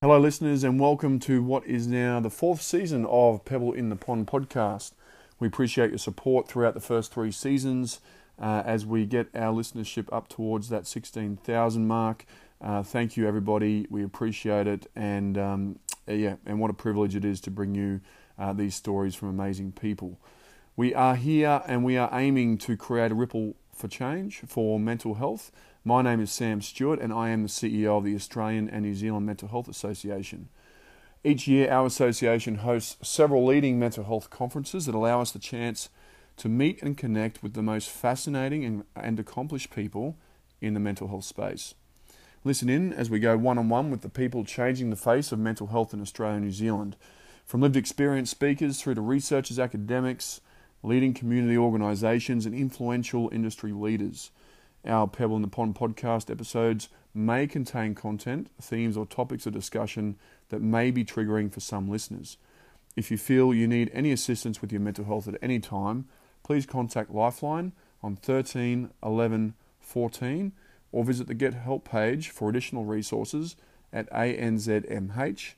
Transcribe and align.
Hello, 0.00 0.18
listeners, 0.18 0.64
and 0.64 0.80
welcome 0.80 1.20
to 1.20 1.40
what 1.40 1.64
is 1.66 1.86
now 1.86 2.18
the 2.18 2.30
fourth 2.30 2.60
season 2.60 3.06
of 3.06 3.44
Pebble 3.44 3.72
in 3.72 3.90
the 3.90 3.96
Pond 3.96 4.26
podcast. 4.26 4.94
We 5.38 5.46
appreciate 5.46 5.90
your 5.90 5.98
support 5.98 6.48
throughout 6.48 6.74
the 6.74 6.80
first 6.80 7.14
three 7.14 7.30
seasons 7.30 8.00
uh, 8.40 8.64
as 8.66 8.84
we 8.84 9.06
get 9.06 9.28
our 9.32 9.54
listenership 9.54 10.12
up 10.12 10.26
towards 10.26 10.70
that 10.70 10.88
16,000 10.88 11.86
mark. 11.86 12.26
Uh, 12.60 12.82
thank 12.82 13.16
you, 13.16 13.28
everybody. 13.28 13.86
We 13.88 14.02
appreciate 14.02 14.66
it, 14.66 14.88
and 14.96 15.38
um, 15.38 15.78
yeah, 16.08 16.36
and 16.44 16.58
what 16.58 16.72
a 16.72 16.74
privilege 16.74 17.14
it 17.14 17.24
is 17.24 17.40
to 17.42 17.52
bring 17.52 17.76
you 17.76 18.00
uh, 18.36 18.52
these 18.52 18.74
stories 18.74 19.14
from 19.14 19.28
amazing 19.28 19.70
people. 19.70 20.18
We 20.76 20.92
are 20.92 21.14
here, 21.14 21.62
and 21.68 21.84
we 21.84 21.96
are 21.96 22.10
aiming 22.12 22.58
to 22.58 22.76
create 22.76 23.12
a 23.12 23.14
ripple 23.14 23.54
for 23.72 23.86
change 23.86 24.40
for 24.44 24.80
mental 24.80 25.14
health. 25.14 25.52
My 25.84 26.02
name 26.02 26.18
is 26.18 26.32
Sam 26.32 26.60
Stewart, 26.60 26.98
and 26.98 27.12
I 27.12 27.28
am 27.28 27.44
the 27.44 27.48
CEO 27.48 27.96
of 27.96 28.02
the 28.02 28.16
Australian 28.16 28.68
and 28.68 28.82
New 28.82 28.96
Zealand 28.96 29.24
Mental 29.24 29.46
Health 29.46 29.68
Association. 29.68 30.48
Each 31.22 31.46
year, 31.46 31.70
our 31.70 31.86
association 31.86 32.56
hosts 32.56 32.96
several 33.08 33.46
leading 33.46 33.78
mental 33.78 34.02
health 34.02 34.30
conferences 34.30 34.86
that 34.86 34.96
allow 34.96 35.20
us 35.20 35.30
the 35.30 35.38
chance 35.38 35.90
to 36.38 36.48
meet 36.48 36.82
and 36.82 36.98
connect 36.98 37.40
with 37.40 37.54
the 37.54 37.62
most 37.62 37.88
fascinating 37.88 38.64
and, 38.64 38.84
and 38.96 39.20
accomplished 39.20 39.72
people 39.72 40.16
in 40.60 40.74
the 40.74 40.80
mental 40.80 41.06
health 41.06 41.24
space. 41.24 41.74
Listen 42.42 42.68
in 42.68 42.92
as 42.92 43.08
we 43.08 43.20
go 43.20 43.38
one 43.38 43.58
on 43.58 43.68
one 43.68 43.92
with 43.92 44.00
the 44.00 44.08
people 44.08 44.44
changing 44.44 44.90
the 44.90 44.96
face 44.96 45.30
of 45.30 45.38
mental 45.38 45.68
health 45.68 45.94
in 45.94 46.00
Australia 46.00 46.38
and 46.38 46.46
New 46.46 46.50
Zealand, 46.50 46.96
from 47.44 47.60
lived 47.60 47.76
experience 47.76 48.28
speakers 48.28 48.80
through 48.80 48.96
to 48.96 49.00
researchers, 49.00 49.60
academics, 49.60 50.40
leading 50.84 51.14
community 51.14 51.56
organisations, 51.56 52.46
and 52.46 52.54
influential 52.54 53.30
industry 53.32 53.72
leaders. 53.72 54.30
Our 54.86 55.08
Pebble 55.08 55.36
in 55.36 55.42
the 55.42 55.48
Pond 55.48 55.74
podcast 55.74 56.30
episodes 56.30 56.90
may 57.14 57.46
contain 57.46 57.94
content, 57.94 58.50
themes, 58.60 58.96
or 58.96 59.06
topics 59.06 59.46
of 59.46 59.54
discussion 59.54 60.16
that 60.50 60.60
may 60.60 60.90
be 60.90 61.04
triggering 61.04 61.50
for 61.50 61.60
some 61.60 61.88
listeners. 61.88 62.36
If 62.96 63.10
you 63.10 63.16
feel 63.16 63.54
you 63.54 63.66
need 63.66 63.90
any 63.94 64.12
assistance 64.12 64.60
with 64.60 64.70
your 64.70 64.82
mental 64.82 65.06
health 65.06 65.26
at 65.26 65.38
any 65.40 65.58
time, 65.58 66.06
please 66.42 66.66
contact 66.66 67.10
Lifeline 67.10 67.72
on 68.02 68.16
13 68.16 68.90
11 69.02 69.54
14 69.80 70.52
or 70.92 71.04
visit 71.04 71.26
the 71.26 71.34
Get 71.34 71.54
Help 71.54 71.88
page 71.88 72.28
for 72.28 72.48
additional 72.50 72.84
resources 72.84 73.56
at 73.92 74.08
anzmh.asn.au. 74.10 75.54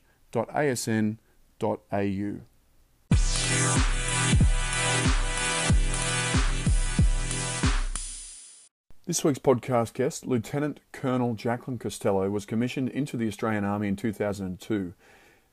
This 9.07 9.23
week's 9.23 9.39
podcast 9.39 9.93
guest, 9.93 10.25
Lieutenant 10.27 10.81
Colonel 10.91 11.33
Jacqueline 11.33 11.79
Costello, 11.79 12.29
was 12.29 12.45
commissioned 12.45 12.89
into 12.89 13.15
the 13.15 13.29
Australian 13.29 13.63
Army 13.63 13.87
in 13.87 13.95
2002 13.95 14.93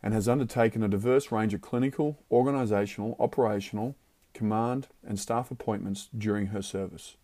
and 0.02 0.12
has 0.12 0.28
undertaken 0.28 0.82
a 0.82 0.88
diverse 0.88 1.30
range 1.30 1.54
of 1.54 1.60
clinical, 1.60 2.18
organisational, 2.32 3.14
operational, 3.20 3.94
command, 4.32 4.88
and 5.06 5.20
staff 5.20 5.52
appointments 5.52 6.08
during 6.18 6.46
her 6.46 6.62
service. 6.62 7.14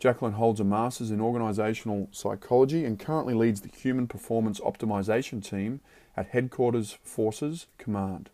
Jacqueline 0.00 0.32
holds 0.32 0.58
a 0.58 0.64
Master's 0.64 1.12
in 1.12 1.20
Organisational 1.20 2.12
Psychology 2.12 2.84
and 2.84 2.98
currently 2.98 3.34
leads 3.34 3.60
the 3.60 3.68
Human 3.68 4.08
Performance 4.08 4.58
Optimisation 4.58 5.40
Team 5.40 5.78
at 6.16 6.30
Headquarters 6.30 6.98
Forces 7.04 7.66
Command. 7.78 8.28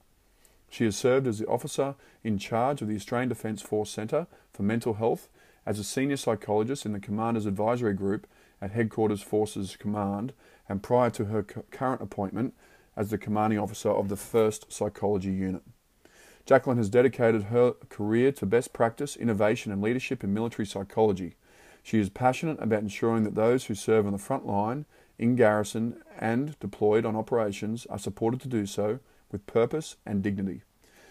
She 0.71 0.85
has 0.85 0.97
served 0.97 1.27
as 1.27 1.39
the 1.39 1.47
officer 1.49 1.97
in 2.25 2.39
charge 2.39 2.81
of 2.81 2.89
the 2.89 2.97
Australian 2.97 3.29
Defence 3.29 3.61
Force 3.61 3.91
Centre 3.91 4.27
for 4.55 4.63
Mental 4.63 4.95
Health 4.95 5.29
as 5.67 5.79
a 5.79 5.85
senior 5.85 6.17
psychologist 6.17 6.87
in 6.87 6.93
the 6.93 7.01
Commander's 7.01 7.47
Advisory 7.47 7.95
Group 7.95 8.27
at 8.61 8.73
Headquarters 8.73 9.23
Forces 9.23 9.77
Command, 9.77 10.33
and 10.69 10.83
prior 10.83 11.11
to 11.11 11.27
her 11.27 11.43
current 11.43 12.03
appointment 12.03 12.55
as 12.97 13.11
the 13.11 13.19
commanding 13.19 13.59
officer 13.59 13.91
of 13.91 14.09
the 14.09 14.15
1st 14.15 14.73
Psychology 14.73 15.31
Unit. 15.31 15.63
Jacqueline 16.47 16.79
has 16.79 16.89
dedicated 16.89 17.45
her 17.45 17.73
career 17.89 18.33
to 18.33 18.47
best 18.47 18.73
practice, 18.73 19.17
innovation, 19.17 19.73
and 19.73 19.81
leadership 19.81 20.25
in 20.25 20.35
military 20.35 20.67
psychology. 20.67 21.37
She 21.83 21.99
is 21.99 22.11
passionate 22.11 22.61
about 22.61 22.83
ensuring 22.83 23.25
that 23.25 23.35
those 23.35 23.67
who 23.67 23.75
serve 23.75 24.07
on 24.07 24.13
the 24.13 24.19
front 24.19 24.47
line, 24.47 24.85
in 25.19 25.37
garrison, 25.37 26.03
and 26.19 26.59
deployed 26.59 27.05
on 27.05 27.17
operations 27.17 27.87
are 27.87 27.99
supported 27.99 28.41
to 28.41 28.49
do 28.49 28.67
so 28.67 28.99
with 29.31 29.47
purpose 29.47 29.97
and 30.05 30.23
dignity. 30.23 30.63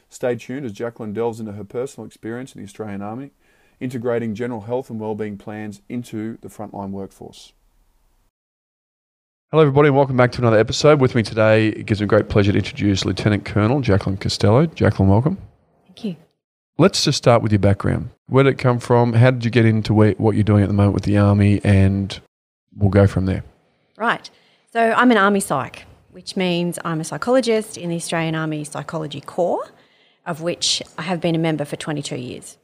Stay 0.09 0.35
tuned 0.35 0.65
as 0.65 0.73
Jacqueline 0.73 1.13
delves 1.13 1.39
into 1.39 1.53
her 1.53 1.63
personal 1.63 2.07
experience 2.07 2.53
in 2.53 2.61
the 2.61 2.65
Australian 2.65 3.01
Army 3.01 3.31
integrating 3.79 4.35
general 4.35 4.61
health 4.61 4.89
and 4.89 4.99
wellbeing 4.99 5.37
plans 5.37 5.81
into 5.89 6.37
the 6.41 6.47
frontline 6.47 6.91
workforce. 6.91 7.53
Hello, 9.51 9.61
everybody, 9.63 9.87
and 9.87 9.97
welcome 9.97 10.15
back 10.15 10.31
to 10.33 10.41
another 10.41 10.59
episode. 10.59 11.01
With 11.01 11.15
me 11.15 11.23
today, 11.23 11.69
it 11.69 11.87
gives 11.87 12.01
me 12.01 12.07
great 12.07 12.29
pleasure 12.29 12.51
to 12.51 12.57
introduce 12.57 13.03
Lieutenant 13.03 13.45
Colonel 13.45 13.81
Jacqueline 13.81 14.17
Costello. 14.17 14.67
Jacqueline, 14.67 15.09
welcome. 15.09 15.39
Thank 15.87 16.03
you. 16.03 16.15
Let's 16.77 17.03
just 17.03 17.17
start 17.17 17.41
with 17.41 17.51
your 17.51 17.59
background. 17.59 18.11
Where 18.27 18.43
did 18.43 18.51
it 18.51 18.59
come 18.59 18.77
from? 18.77 19.13
How 19.13 19.31
did 19.31 19.43
you 19.43 19.49
get 19.51 19.65
into 19.65 19.93
what 19.93 20.35
you're 20.35 20.43
doing 20.43 20.61
at 20.61 20.67
the 20.67 20.73
moment 20.75 20.93
with 20.93 21.03
the 21.03 21.17
Army? 21.17 21.61
And 21.63 22.19
we'll 22.75 22.91
go 22.91 23.07
from 23.07 23.25
there. 23.25 23.43
Right. 23.97 24.29
So, 24.71 24.91
I'm 24.91 25.09
an 25.09 25.17
Army 25.17 25.39
psych, 25.39 25.85
which 26.11 26.37
means 26.37 26.77
I'm 26.85 27.01
a 27.01 27.03
psychologist 27.03 27.75
in 27.75 27.89
the 27.89 27.95
Australian 27.95 28.35
Army 28.35 28.63
Psychology 28.63 29.19
Corps, 29.19 29.71
of 30.27 30.41
which 30.41 30.83
I 30.95 31.01
have 31.01 31.19
been 31.19 31.33
a 31.33 31.39
member 31.39 31.65
for 31.65 31.75
22 31.75 32.17
years. 32.17 32.59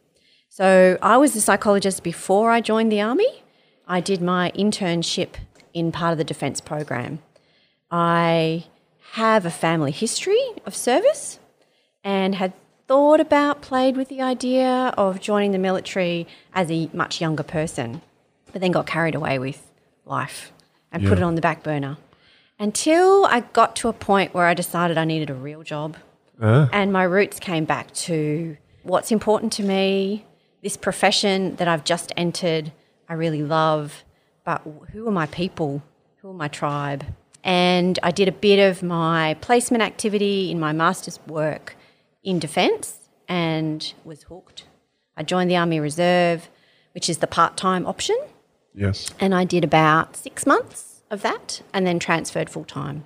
So 0.56 0.98
I 1.02 1.18
was 1.18 1.36
a 1.36 1.42
psychologist 1.42 2.02
before 2.02 2.50
I 2.50 2.62
joined 2.62 2.90
the 2.90 3.02
Army. 3.02 3.44
I 3.90 4.00
did 4.00 4.22
my 4.22 4.54
internship 4.56 5.32
in 5.74 5.92
part 5.92 6.14
of 6.14 6.18
the 6.18 6.24
defence 6.24 6.62
program. 6.62 7.20
I 7.92 8.64
have 9.16 9.46
a 9.46 9.52
family 9.52 9.92
history 9.92 10.40
of 10.66 10.74
service 10.74 11.40
and 12.06 12.36
had 12.36 12.54
thought 12.88 13.20
about, 13.20 13.62
played 13.62 13.98
with 13.98 14.08
the 14.08 14.22
idea 14.22 14.94
of 14.98 15.20
joining 15.20 15.52
the 15.52 15.58
military 15.58 16.26
as 16.54 16.72
a 16.72 16.90
much 16.94 17.20
younger 17.20 17.44
person, 17.44 18.02
but 18.54 18.62
then 18.62 18.72
got 18.72 18.88
carried 18.88 19.14
away 19.14 19.38
with 19.38 19.70
life 20.06 20.54
and 20.90 21.04
yeah. 21.04 21.10
put 21.10 21.18
it 21.18 21.24
on 21.26 21.36
the 21.36 21.42
back 21.42 21.64
burner 21.64 21.98
until 22.58 23.26
I 23.26 23.42
got 23.42 23.76
to 23.78 23.90
a 23.90 23.94
point 23.94 24.34
where 24.34 24.46
I 24.46 24.54
decided 24.54 24.98
I 24.98 25.04
needed 25.04 25.30
a 25.30 25.36
real 25.36 25.64
job. 25.64 25.98
Uh. 26.42 26.70
And 26.72 26.94
my 26.94 27.04
roots 27.04 27.42
came 27.42 27.66
back 27.66 27.94
to 28.06 28.56
what's 28.84 29.12
important 29.12 29.52
to 29.54 29.64
me, 29.64 30.26
this 30.66 30.76
profession 30.76 31.56
that 31.58 31.68
I've 31.68 31.84
just 31.84 32.12
entered, 32.18 32.72
I 33.08 33.14
really 33.14 33.44
love, 33.44 34.04
but 34.44 34.64
who 34.92 35.08
are 35.08 35.12
my 35.12 35.28
people? 35.28 35.84
Who 36.18 36.32
are 36.32 36.34
my 36.34 36.48
tribe? 36.48 37.06
And 37.44 38.00
I 38.02 38.10
did 38.10 38.28
a 38.28 38.32
bit 38.32 38.58
of 38.58 38.82
my 38.82 39.36
placement 39.42 39.84
activity 39.84 40.50
in 40.50 40.60
my 40.60 40.74
master's 40.74 41.20
work 41.28 41.76
in 42.24 42.40
defence 42.40 42.98
and 43.28 43.94
was 44.04 44.24
hooked. 44.24 44.64
I 45.16 45.22
joined 45.22 45.52
the 45.52 45.56
Army 45.56 45.80
Reserve, 45.80 46.50
which 46.96 47.12
is 47.12 47.20
the 47.20 47.28
part 47.28 47.58
time 47.58 47.86
option. 47.86 48.18
Yes. 48.74 49.12
And 49.20 49.36
I 49.36 49.44
did 49.44 49.64
about 49.64 50.16
six 50.16 50.48
months 50.48 51.04
of 51.12 51.22
that 51.22 51.62
and 51.76 51.86
then 51.86 52.00
transferred 52.00 52.50
full 52.50 52.66
time. 52.66 53.06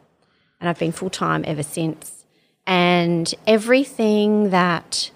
And 0.62 0.70
I've 0.70 0.80
been 0.80 0.94
full 0.94 1.10
time 1.10 1.44
ever 1.46 1.64
since. 1.64 2.24
And 2.66 3.36
everything 3.46 4.52
that 4.52 5.12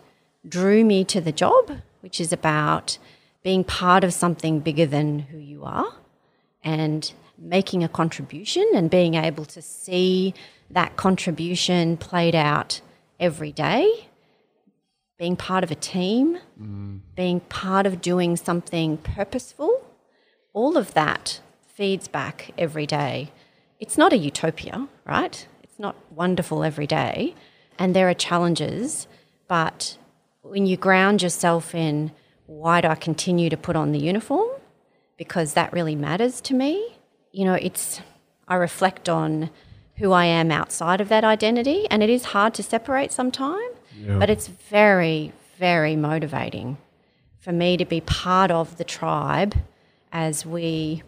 drew 0.46 0.84
me 0.84 1.06
to 1.06 1.22
the 1.22 1.32
job 1.32 1.72
which 2.04 2.20
is 2.20 2.34
about 2.34 2.98
being 3.44 3.64
part 3.64 4.04
of 4.04 4.14
something 4.14 4.60
bigger 4.60 4.86
than 4.86 5.20
who 5.20 5.38
you 5.38 5.64
are 5.64 5.96
and 6.64 7.14
making 7.38 7.82
a 7.82 7.88
contribution 7.88 8.68
and 8.76 8.90
being 8.90 9.16
able 9.16 9.46
to 9.46 9.62
see 9.62 10.34
that 10.70 10.98
contribution 10.98 11.96
played 11.96 12.36
out 12.36 12.82
every 13.22 13.54
day, 13.54 14.10
being 15.18 15.38
part 15.38 15.64
of 15.64 15.72
a 15.72 15.76
team, 15.76 16.38
mm. 16.62 17.00
being 17.16 17.40
part 17.40 17.86
of 17.86 18.02
doing 18.02 18.36
something 18.36 18.98
purposeful, 18.98 19.86
all 20.52 20.76
of 20.76 20.94
that 20.94 21.40
feeds 21.66 22.10
back 22.10 22.52
every 22.58 22.86
day. 22.86 23.32
It's 23.80 23.98
not 23.98 24.12
a 24.12 24.18
utopia, 24.18 24.90
right? 25.06 25.48
It's 25.64 25.80
not 25.80 25.96
wonderful 26.12 26.66
every 26.66 26.88
day. 26.88 27.34
And 27.80 27.96
there 27.96 28.10
are 28.10 28.14
challenges, 28.14 29.08
but 29.48 29.98
when 30.44 30.66
you 30.66 30.78
ground 30.78 31.24
yourself 31.24 31.74
in 31.74 32.12
why 32.46 32.82
do 32.82 32.90
I 32.90 32.96
continue 32.96 33.50
to 33.50 33.58
put 33.58 33.76
on 33.76 33.92
the 33.92 34.00
uniform? 34.00 34.50
Because 35.18 35.54
that 35.54 35.74
really 35.74 35.96
matters 35.96 36.42
to 36.42 36.54
me. 36.54 36.98
You 37.32 37.46
know, 37.46 37.54
it's, 37.54 38.02
I 38.48 38.56
reflect 38.56 39.10
on 39.10 39.50
who 39.98 40.12
I 40.12 40.26
am 40.26 40.52
outside 40.52 41.02
of 41.02 41.10
that 41.10 41.24
identity, 41.24 41.88
and 41.90 42.04
it 42.04 42.10
is 42.10 42.26
hard 42.26 42.54
to 42.56 42.64
separate 42.64 43.12
sometimes, 43.12 43.78
yeah. 43.98 44.18
but 44.20 44.30
it's 44.30 44.48
very, 44.48 45.32
very 45.58 45.96
motivating 45.96 46.78
for 47.40 47.52
me 47.52 47.78
to 47.78 47.86
be 47.86 48.02
part 48.02 48.52
of 48.52 48.78
the 48.78 48.84
tribe 48.84 49.56
as 50.12 50.46
we, 50.46 51.04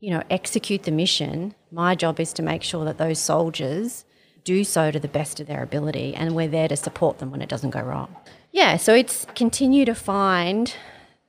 you 0.00 0.10
know, 0.10 0.22
execute 0.30 0.84
the 0.84 0.90
mission. 0.90 1.54
My 1.72 1.94
job 1.94 2.20
is 2.20 2.32
to 2.34 2.42
make 2.42 2.62
sure 2.62 2.84
that 2.84 2.98
those 2.98 3.18
soldiers 3.18 4.04
do 4.44 4.62
so 4.62 4.90
to 4.90 5.00
the 5.00 5.08
best 5.08 5.40
of 5.40 5.46
their 5.46 5.62
ability, 5.62 6.14
and 6.14 6.34
we're 6.36 6.48
there 6.48 6.68
to 6.68 6.76
support 6.76 7.18
them 7.18 7.30
when 7.30 7.42
it 7.42 7.48
doesn't 7.48 7.70
go 7.70 7.80
wrong. 7.80 8.14
Yeah, 8.52 8.76
so 8.76 8.94
it's 8.94 9.26
continue 9.34 9.84
to 9.84 9.94
find 9.94 10.74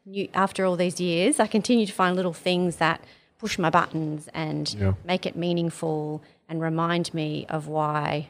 new, 0.05 0.27
after 0.33 0.65
all 0.65 0.75
these 0.75 0.99
years, 0.99 1.39
I 1.39 1.47
continue 1.47 1.85
to 1.85 1.93
find 1.93 2.15
little 2.15 2.33
things 2.33 2.77
that 2.77 3.03
push 3.37 3.57
my 3.57 3.69
buttons 3.69 4.27
and 4.33 4.73
Yeah. 4.77 4.93
make 5.05 5.25
it 5.25 5.35
meaningful 5.35 6.21
and 6.47 6.61
remind 6.61 7.13
me 7.13 7.45
of 7.49 7.67
why, 7.67 8.29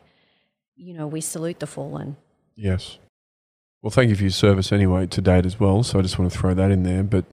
you 0.76 0.94
know, 0.94 1.08
we 1.08 1.22
salute 1.22 1.60
the 1.60 1.68
fallen. 1.68 2.18
Yes. 2.56 2.98
Well, 3.82 3.92
thank 3.92 4.10
you 4.10 4.16
for 4.16 4.24
your 4.24 4.32
service 4.32 4.72
anyway 4.72 5.08
to 5.08 5.22
date 5.22 5.46
as 5.46 5.60
well. 5.60 5.84
So 5.84 6.00
I 6.00 6.02
just 6.02 6.20
want 6.20 6.32
to 6.32 6.38
throw 6.38 6.54
that 6.54 6.70
in 6.72 6.84
there. 6.84 7.04
But 7.04 7.26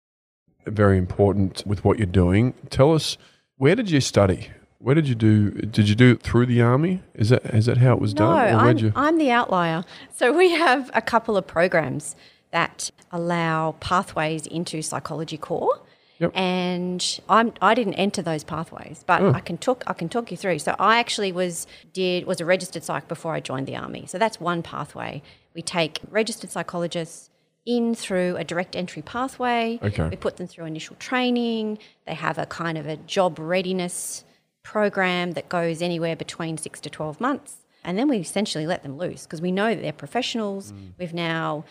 very 0.67 0.97
important 0.99 1.65
with 1.67 1.85
what 1.85 1.99
you're 1.99 2.07
doing. 2.07 2.55
Tell 2.71 2.93
us, 2.95 3.17
where 3.57 3.75
did 3.75 3.91
you 3.91 4.01
study? 4.01 4.49
Where 4.79 4.95
did 4.95 5.09
you 5.09 5.15
do? 5.15 5.51
Did 5.51 5.89
you 5.89 5.95
do 5.95 6.13
it 6.13 6.23
through 6.23 6.47
the 6.47 6.61
army? 6.61 7.03
Is 7.15 7.31
that 7.31 7.45
is 7.47 7.67
that 7.67 7.79
how 7.79 7.93
it 7.95 8.01
was 8.01 8.15
No, 8.15 8.21
done? 8.21 8.37
Where'd 8.37 8.79
I'm, 8.79 8.79
you? 8.79 8.93
I'm 8.95 9.19
the 9.19 9.31
outlier. 9.31 9.85
So 10.15 10.33
we 10.37 10.53
have 10.53 10.91
a 10.95 11.01
couple 11.03 11.37
of 11.37 11.47
programs 11.47 12.15
that 12.51 12.91
allow 13.11 13.73
pathways 13.81 14.47
into 14.47 14.83
psychology 14.83 15.39
corps. 15.39 15.81
Yep. 16.19 16.33
And 16.35 17.21
I'm 17.29 17.53
I 17.61 17.75
didn't 17.75 17.95
enter 17.95 18.23
those 18.23 18.45
pathways, 18.45 19.03
but 19.07 19.21
Oh. 19.23 19.33
I 19.33 19.41
can 19.41 19.59
talk 19.59 19.83
I 19.87 19.93
can 19.93 20.09
talk 20.09 20.31
you 20.31 20.37
through. 20.37 20.59
So 20.61 20.75
I 20.79 20.99
actually 20.99 21.33
was 21.33 21.67
did 21.93 22.27
was 22.27 22.41
a 22.41 22.45
registered 22.45 22.85
psych 22.85 23.09
before 23.09 23.35
I 23.35 23.41
joined 23.41 23.67
the 23.67 23.77
army. 23.77 24.05
So 24.07 24.19
that's 24.19 24.41
one 24.41 24.63
pathway. 24.63 25.23
We 25.55 25.63
take 25.63 26.01
registered 26.11 26.51
psychologists 26.51 27.31
in 27.67 27.95
through 27.95 28.37
a 28.37 28.45
direct 28.45 28.77
entry 28.77 29.03
pathway. 29.03 29.79
Okay. 29.83 30.09
We 30.09 30.17
put 30.17 30.37
them 30.37 30.47
through 30.47 30.67
initial 30.67 30.97
training. 30.97 31.79
They 32.07 32.15
have 32.15 32.39
a 32.39 32.47
kind 32.47 32.79
of 32.79 32.87
a 32.87 32.97
job 32.97 33.39
readiness 33.39 34.25
program 34.67 35.33
that 35.33 35.49
goes 35.49 35.81
anywhere 35.81 36.17
between 36.17 36.59
six 36.59 36.81
to 36.81 36.91
12 36.91 37.21
months. 37.21 37.59
And 37.85 37.97
then 37.97 38.09
we 38.09 38.17
essentially 38.17 38.67
let 38.67 38.83
them 38.83 38.99
loose 38.99 39.23
because 39.23 39.41
we 39.41 39.53
know 39.53 39.73
that 39.73 39.81
they're 39.81 39.93
professionals. 39.93 40.73
Mm. 40.73 40.93
We've 40.99 41.15
now 41.15 41.65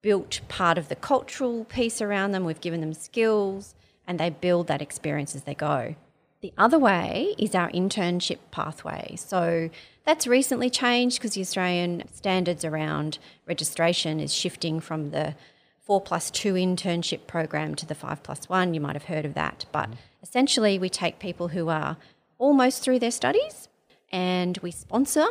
built 0.00 0.40
part 0.46 0.78
of 0.78 0.88
the 0.88 0.94
cultural 0.94 1.64
piece 1.64 2.00
around 2.00 2.30
them, 2.30 2.44
we've 2.44 2.60
given 2.60 2.80
them 2.80 2.94
skills, 2.94 3.74
and 4.06 4.20
they 4.20 4.30
build 4.30 4.68
that 4.68 4.80
experience 4.80 5.34
as 5.34 5.42
they 5.42 5.54
go. 5.54 5.96
The 6.40 6.52
other 6.56 6.78
way 6.78 7.34
is 7.36 7.56
our 7.56 7.68
internship 7.72 8.38
pathway. 8.52 9.16
So 9.16 9.68
that's 10.04 10.28
recently 10.28 10.70
changed 10.70 11.18
because 11.18 11.34
the 11.34 11.40
Australian 11.40 12.04
standards 12.14 12.64
around 12.64 13.18
registration 13.46 14.20
is 14.20 14.32
shifting 14.32 14.78
from 14.78 15.10
the 15.10 15.34
four 15.80 16.00
plus 16.00 16.30
two 16.30 16.54
internship 16.54 17.26
program 17.26 17.74
to 17.74 17.86
the 17.86 17.96
five 17.96 18.22
plus 18.22 18.48
one. 18.48 18.72
You 18.72 18.80
might 18.80 18.94
have 18.94 19.06
heard 19.06 19.24
of 19.24 19.34
that. 19.34 19.66
But 19.72 19.90
mm. 19.90 19.96
essentially, 20.22 20.78
we 20.78 20.88
take 20.88 21.18
people 21.18 21.48
who 21.48 21.68
are 21.68 21.96
almost 22.38 22.82
through 22.82 22.98
their 22.98 23.10
studies 23.10 23.68
and 24.10 24.58
we 24.58 24.70
sponsor 24.70 25.26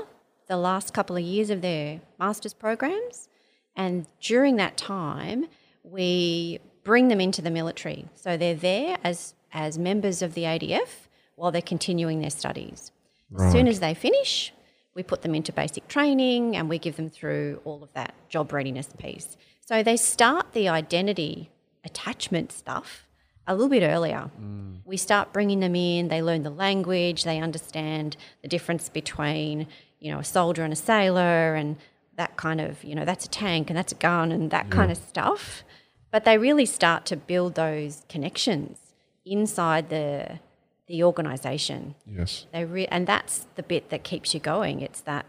the 0.47 0.57
last 0.57 0.93
couple 0.93 1.15
of 1.15 1.23
years 1.23 1.49
of 1.49 1.61
their 1.61 2.01
master's 2.19 2.53
programs. 2.53 3.27
And 3.75 4.05
during 4.21 4.57
that 4.57 4.77
time, 4.77 5.47
we 5.83 6.59
bring 6.83 7.07
them 7.07 7.19
into 7.19 7.41
the 7.41 7.51
military. 7.51 8.05
So 8.15 8.37
they're 8.37 8.55
there 8.55 8.97
as, 9.03 9.33
as 9.51 9.77
members 9.77 10.21
of 10.21 10.33
the 10.33 10.43
ADF 10.43 11.07
while 11.35 11.51
they're 11.51 11.61
continuing 11.61 12.21
their 12.21 12.29
studies. 12.29 12.91
As 13.37 13.51
soon 13.51 13.67
as 13.67 13.79
they 13.79 13.93
finish, 13.93 14.53
we 14.93 15.03
put 15.03 15.23
them 15.23 15.35
into 15.35 15.51
basic 15.51 15.87
training 15.87 16.55
and 16.55 16.69
we 16.69 16.79
give 16.79 16.95
them 16.95 17.09
through 17.09 17.59
all 17.65 17.83
of 17.83 17.91
that 17.93 18.13
job 18.29 18.53
readiness 18.53 18.87
piece. 18.97 19.35
So 19.61 19.83
they 19.83 19.97
start 19.97 20.53
the 20.53 20.69
identity 20.69 21.49
attachment 21.83 22.51
stuff 22.51 23.07
a 23.47 23.53
little 23.53 23.69
bit 23.69 23.83
earlier. 23.83 24.29
Mm. 24.41 24.79
We 24.85 24.97
start 24.97 25.33
bringing 25.33 25.59
them 25.59 25.75
in, 25.75 26.07
they 26.09 26.21
learn 26.21 26.43
the 26.43 26.49
language, 26.49 27.23
they 27.23 27.39
understand 27.39 28.17
the 28.41 28.47
difference 28.47 28.89
between, 28.89 29.67
you 29.99 30.11
know, 30.11 30.19
a 30.19 30.23
soldier 30.23 30.63
and 30.63 30.73
a 30.73 30.75
sailor 30.75 31.55
and 31.55 31.77
that 32.17 32.37
kind 32.37 32.61
of, 32.61 32.83
you 32.83 32.95
know, 32.95 33.05
that's 33.05 33.25
a 33.25 33.29
tank 33.29 33.69
and 33.69 33.77
that's 33.77 33.91
a 33.91 33.95
gun 33.95 34.31
and 34.31 34.51
that 34.51 34.69
kind 34.69 34.91
of 34.91 34.97
stuff. 34.97 35.63
But 36.11 36.23
they 36.23 36.37
really 36.37 36.65
start 36.65 37.05
to 37.07 37.17
build 37.17 37.55
those 37.55 38.03
connections 38.07 38.77
inside 39.25 39.89
the 39.89 40.39
the 40.87 41.03
organization. 41.03 41.95
yes. 42.05 42.45
They 42.53 42.63
re- 42.63 42.87
and 42.87 43.07
that's 43.07 43.47
the 43.55 43.63
bit 43.63 43.89
that 43.89 44.03
keeps 44.03 44.35
you 44.35 44.39
going. 44.39 44.81
It's 44.81 45.01
that 45.01 45.25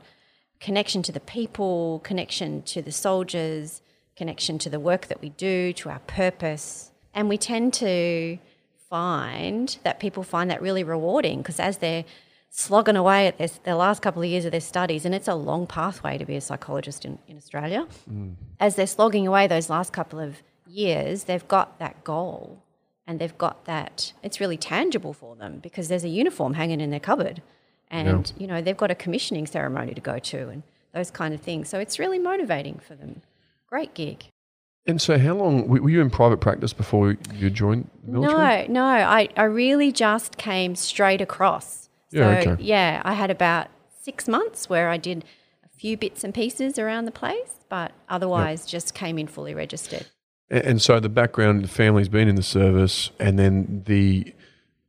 connection 0.61 1.03
to 1.05 1.13
the 1.13 1.21
people, 1.21 2.01
connection 2.05 2.63
to 2.63 2.83
the 2.83 2.93
soldiers, 2.93 3.81
connection 4.17 4.59
to 4.59 4.71
the 4.71 4.81
work 4.81 5.07
that 5.07 5.21
we 5.21 5.31
do, 5.31 5.73
to 5.75 5.89
our 5.89 6.01
purpose. 6.01 6.91
And 7.17 7.31
we 7.31 7.39
tend 7.39 7.73
to 7.75 8.39
find 8.91 9.79
that 9.83 9.99
people 9.99 10.23
find 10.23 10.51
that 10.51 10.61
really 10.61 10.85
rewarding 10.85 11.39
because 11.39 11.59
as 11.59 11.79
they're 11.79 12.05
slogging 12.51 12.95
away 12.95 13.27
at 13.27 13.39
their, 13.39 13.49
their 13.65 13.75
last 13.75 14.03
couple 14.03 14.23
of 14.23 14.29
years 14.29 14.45
of 14.45 14.53
their 14.53 14.61
studies, 14.61 15.07
and 15.07 15.15
it's 15.15 15.27
a 15.27 15.35
long 15.35 15.67
pathway 15.67 16.19
to 16.19 16.27
be 16.27 16.37
a 16.37 16.41
psychologist 16.41 17.07
in, 17.07 17.19
in 17.27 17.39
Australia, 17.39 17.89
mm. 18.09 18.35
as 18.61 18.77
they're 18.77 18.87
slogging 18.87 19.27
away 19.27 19.47
those 19.47 19.71
last 19.71 19.95
couple 19.95 20.21
of 20.21 20.43
years, 20.67 21.25
they've 21.25 21.49
got 21.49 21.79
that 21.79 22.05
goal 22.05 22.63
and 23.07 23.19
they've 23.19 23.39
got 23.39 23.65
that 23.65 24.13
it's 24.23 24.39
really 24.39 24.57
tangible 24.59 25.13
for 25.13 25.37
them 25.37 25.59
because 25.61 25.89
there's 25.89 26.05
a 26.05 26.09
uniform 26.09 26.55
hanging 26.55 26.81
in 26.81 26.91
their 26.91 27.01
cupboard 27.01 27.41
and 27.89 28.33
you 28.37 28.49
know 28.49 28.61
they've 28.61 28.77
got 28.77 28.91
a 28.91 28.97
commissioning 28.97 29.47
ceremony 29.47 29.95
to 29.95 30.01
go 30.01 30.19
to 30.19 30.49
and 30.49 30.63
those 30.93 31.11
kind 31.11 31.33
of 31.33 31.41
things. 31.41 31.69
So 31.69 31.79
it's 31.79 31.99
really 31.99 32.19
motivating 32.19 32.79
for 32.79 32.95
them. 32.95 33.23
Great 33.69 33.95
gig 33.95 34.27
And 34.89 35.01
so, 35.03 35.19
how 35.19 35.35
long 35.35 35.67
were 35.69 35.91
you 35.91 36.01
in 36.01 36.11
private 36.11 36.39
practice 36.39 36.73
before 36.73 37.17
you 37.35 37.51
joined 37.51 37.91
the 38.05 38.13
military? 38.13 38.69
no 38.69 38.75
no 38.75 38.85
I, 38.85 39.29
I 39.37 39.45
really 39.45 39.91
just 39.93 40.37
came 40.39 40.75
straight 40.77 41.21
across 41.21 41.89
Yeah, 42.11 42.29
okay. 42.39 42.57
yeah 42.63 43.03
i 43.05 43.15
had 43.15 43.31
about 43.31 43.69
six 44.03 44.29
months 44.29 44.69
where 44.69 44.89
i 44.91 44.97
did 44.97 45.25
a 45.65 45.69
few 45.69 45.97
bits 45.97 46.23
and 46.25 46.33
pieces 46.33 46.79
around 46.79 47.05
the 47.07 47.11
place 47.13 47.53
but 47.69 47.93
otherwise 48.09 48.65
just 48.67 48.95
came 48.95 49.19
in 49.19 49.27
fully 49.27 49.55
registered 49.55 50.07
A- 50.51 50.65
And 50.69 50.81
so 50.81 51.01
the 51.01 51.09
background, 51.09 51.65
the 51.65 51.69
family's 51.69 52.09
been 52.09 52.29
in 52.29 52.37
the 52.37 52.43
service, 52.61 53.11
and 53.19 53.37
then 53.39 53.83
the 53.87 54.33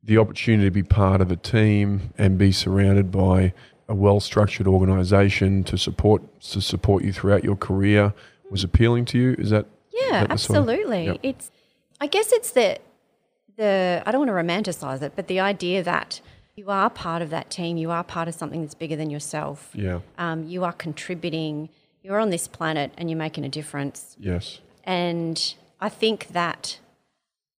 the 0.04 0.18
opportunity 0.20 0.66
to 0.68 0.72
be 0.72 0.84
part 0.84 1.20
of 1.22 1.32
a 1.32 1.36
team 1.36 2.14
and 2.18 2.38
be 2.38 2.52
surrounded 2.52 3.12
by 3.12 3.54
a 3.90 3.96
well 3.96 4.20
structured 4.20 4.68
organisation 4.68 5.64
to 5.64 5.76
support 5.78 6.22
to 6.52 6.62
support 6.62 7.04
you 7.04 7.12
throughout 7.12 7.44
your 7.44 7.56
career 7.56 8.14
was 8.52 8.64
appealing 8.64 9.06
to 9.06 9.18
you. 9.18 9.36
Is 9.40 9.50
that 9.50 9.66
Yeah, 10.12 10.20
that 10.22 10.30
the 10.30 10.38
sort 10.38 10.58
of- 10.58 10.64
absolutely. 10.70 11.06
Yep. 11.06 11.20
It's, 11.24 11.52
I 12.02 12.08
guess 12.08 12.32
it's 12.32 12.52
the, 12.52 12.80
the 13.58 14.04
I 14.06 14.12
don't 14.12 14.28
want 14.28 14.30
to 14.30 14.34
romanticize 14.72 15.02
it, 15.02 15.14
but 15.16 15.28
the 15.28 15.40
idea 15.40 15.84
that 15.84 16.22
you 16.56 16.70
are 16.70 16.90
part 16.90 17.22
of 17.22 17.30
that 17.30 17.50
team, 17.50 17.78
you 17.78 17.92
are 17.92 18.04
part 18.04 18.28
of 18.28 18.34
something 18.36 18.62
that's 18.62 18.74
bigger 18.76 18.96
than 18.96 19.10
yourself. 19.10 19.70
yeah 19.74 20.00
Um, 20.18 20.46
you 20.48 20.64
are 20.64 20.74
contributing. 20.74 21.70
You're 22.02 22.20
on 22.20 22.30
this 22.30 22.48
planet, 22.48 22.92
and 22.98 23.10
you're 23.10 23.18
making 23.20 23.44
a 23.46 23.50
difference. 23.50 24.16
yes 24.20 24.60
And 24.84 25.54
I 25.82 25.90
think 25.90 26.30
that 26.30 26.80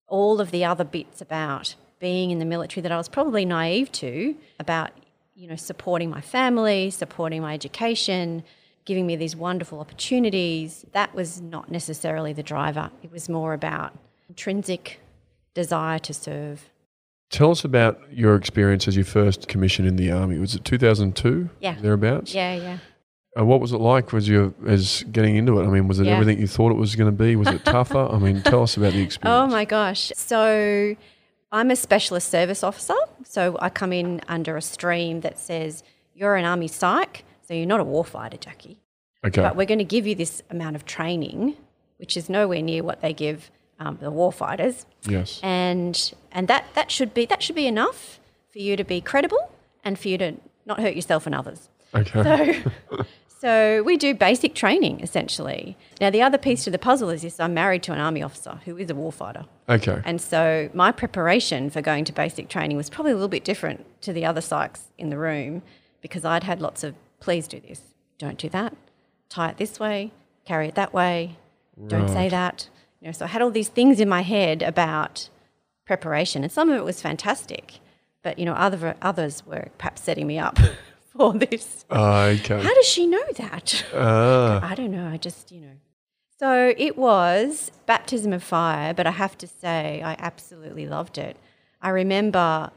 all 0.07 0.41
of 0.41 0.51
the 0.51 0.65
other 0.65 0.83
bits 0.83 1.21
about 1.21 1.75
being 1.99 2.31
in 2.31 2.39
the 2.39 2.45
military 2.45 2.81
that 2.81 2.91
I 2.91 2.97
was 2.97 3.07
probably 3.09 3.45
naive 3.45 3.91
to 3.93 4.35
about, 4.59 4.89
you 5.35 5.47
know, 5.47 5.55
supporting 5.55 6.09
my 6.09 6.21
family, 6.21 6.89
supporting 6.89 7.41
my 7.41 7.53
education, 7.53 8.43
giving 8.89 9.05
me 9.05 9.15
these 9.15 9.35
wonderful 9.35 9.79
opportunities, 9.79 10.83
that 10.93 11.13
was 11.13 11.39
not 11.41 11.69
necessarily 11.69 12.33
the 12.33 12.41
driver. 12.41 12.89
It 13.03 13.11
was 13.11 13.29
more 13.29 13.53
about 13.53 13.93
intrinsic 14.27 14.99
desire 15.53 15.99
to 15.99 16.11
serve. 16.13 16.69
Tell 17.29 17.51
us 17.51 17.63
about 17.63 18.01
your 18.11 18.33
experience 18.35 18.87
as 18.87 18.95
your 18.95 19.05
first 19.05 19.47
commissioned 19.47 19.87
in 19.87 19.95
the 19.95 20.09
army. 20.11 20.39
Was 20.39 20.55
it 20.55 20.65
2002? 20.65 21.49
Yeah. 21.59 21.75
Thereabouts? 21.79 22.33
Yeah, 22.33 22.55
yeah. 22.55 22.77
And 23.35 23.47
what 23.47 23.61
was 23.61 23.71
it 23.73 23.77
like 23.77 24.11
was 24.11 24.27
you 24.27 24.55
as 24.65 25.03
getting 25.11 25.35
into 25.35 25.59
it? 25.59 25.65
I 25.65 25.67
mean, 25.69 25.87
was 25.87 25.99
it 25.99 26.07
Yeah. 26.07 26.13
everything 26.13 26.39
you 26.39 26.47
thought 26.47 26.71
it 26.71 26.77
was 26.77 26.95
going 26.95 27.15
to 27.15 27.23
be? 27.25 27.35
Was 27.35 27.49
it 27.49 27.63
tougher? 27.63 28.07
I 28.11 28.17
mean, 28.17 28.41
tell 28.41 28.63
us 28.63 28.75
about 28.75 28.93
the 28.93 29.01
experience. 29.07 29.39
Oh 29.39 29.45
my 29.55 29.65
gosh. 29.65 30.11
So 30.15 30.95
I'm 31.51 31.69
a 31.69 31.75
specialist 31.75 32.29
service 32.29 32.63
officer. 32.63 32.95
So 33.23 33.55
I 33.61 33.69
come 33.69 33.93
in 33.93 34.21
under 34.27 34.57
a 34.57 34.63
stream 34.63 35.21
that 35.21 35.37
says 35.37 35.83
you're 36.15 36.35
an 36.35 36.45
army 36.45 36.67
psych, 36.67 37.23
so 37.49 37.55
you're 37.55 37.65
not 37.65 37.79
a 37.79 37.85
warfighter, 37.85 38.39
Jackie. 38.39 38.77
Okay. 39.25 39.41
But 39.41 39.55
we're 39.55 39.65
going 39.65 39.79
to 39.79 39.83
give 39.83 40.05
you 40.05 40.13
this 40.13 40.43
amount 40.51 40.75
of 40.75 40.85
training, 40.85 41.57
which 41.97 42.15
is 42.15 42.29
nowhere 42.29 42.61
near 42.61 42.83
what 42.83 43.01
they 43.01 43.11
give 43.11 43.49
um, 43.79 43.97
the 43.99 44.11
warfighters, 44.11 44.85
yes. 45.07 45.39
and 45.41 46.13
and 46.31 46.47
that 46.47 46.65
that 46.75 46.91
should 46.91 47.11
be 47.11 47.25
that 47.25 47.41
should 47.41 47.55
be 47.55 47.65
enough 47.65 48.19
for 48.53 48.59
you 48.59 48.77
to 48.77 48.83
be 48.83 49.01
credible 49.01 49.51
and 49.83 49.97
for 49.97 50.09
you 50.09 50.17
to 50.19 50.35
not 50.67 50.79
hurt 50.79 50.95
yourself 50.95 51.25
and 51.25 51.33
others. 51.33 51.69
Okay. 51.95 52.61
So, 52.91 53.03
so 53.39 53.83
we 53.83 53.97
do 53.97 54.13
basic 54.13 54.53
training 54.53 54.99
essentially. 54.99 55.75
Now 55.99 56.11
the 56.11 56.21
other 56.21 56.37
piece 56.37 56.63
to 56.65 56.69
the 56.69 56.77
puzzle 56.77 57.09
is 57.09 57.23
this: 57.23 57.39
I'm 57.39 57.55
married 57.55 57.81
to 57.83 57.93
an 57.93 57.99
army 57.99 58.21
officer 58.21 58.59
who 58.65 58.77
is 58.77 58.91
a 58.91 58.93
warfighter. 58.93 59.47
okay. 59.67 60.03
And 60.05 60.21
so 60.21 60.69
my 60.75 60.91
preparation 60.91 61.71
for 61.71 61.81
going 61.81 62.05
to 62.05 62.13
basic 62.13 62.47
training 62.47 62.77
was 62.77 62.91
probably 62.91 63.13
a 63.13 63.15
little 63.15 63.27
bit 63.27 63.43
different 63.43 63.87
to 64.03 64.13
the 64.13 64.23
other 64.23 64.41
psychs 64.41 64.81
in 64.99 65.09
the 65.09 65.17
room 65.17 65.63
because 66.01 66.23
I'd 66.23 66.43
had 66.43 66.61
lots 66.61 66.83
of 66.83 66.93
please 67.19 67.47
do 67.47 67.59
this, 67.59 67.81
don't 68.17 68.37
do 68.37 68.49
that, 68.49 68.75
tie 69.29 69.49
it 69.49 69.57
this 69.57 69.79
way, 69.79 70.11
carry 70.45 70.67
it 70.67 70.75
that 70.75 70.93
way, 70.93 71.37
don't 71.87 72.09
say 72.09 72.27
that. 72.29 72.69
You 72.99 73.07
know, 73.07 73.11
so 73.13 73.25
I 73.25 73.29
had 73.29 73.41
all 73.41 73.51
these 73.51 73.69
things 73.69 73.99
in 74.01 74.09
my 74.09 74.21
head 74.21 74.61
about 74.61 75.29
preparation, 75.85 76.43
and 76.43 76.51
some 76.51 76.69
of 76.69 76.77
it 76.77 76.83
was 76.83 77.01
fantastic, 77.01 77.79
but 78.23 78.37
you 78.37 78.45
know, 78.45 78.53
other 78.53 78.95
others 79.01 79.45
were 79.45 79.69
perhaps 79.77 80.01
setting 80.03 80.27
me 80.27 80.37
up 80.37 80.57
for 81.17 81.33
this. 81.33 81.85
okay. 81.89 82.61
How 82.61 82.73
does 82.73 82.85
she 82.85 83.07
know 83.07 83.23
that? 83.37 83.85
Ah, 83.93 84.59
I 84.69 84.75
don't 84.75 84.91
know. 84.91 85.07
I 85.07 85.17
just, 85.17 85.51
you 85.51 85.61
know. 85.61 85.73
So 86.37 86.73
it 86.77 86.97
was 86.97 87.71
baptism 87.85 88.31
of 88.31 88.43
fire, 88.43 88.93
but 88.93 89.05
I 89.07 89.11
have 89.11 89.37
to 89.39 89.47
say 89.47 90.01
I 90.03 90.15
absolutely 90.19 90.85
loved 90.85 91.17
it. 91.17 91.35
I 91.81 91.89
remember 91.89 92.71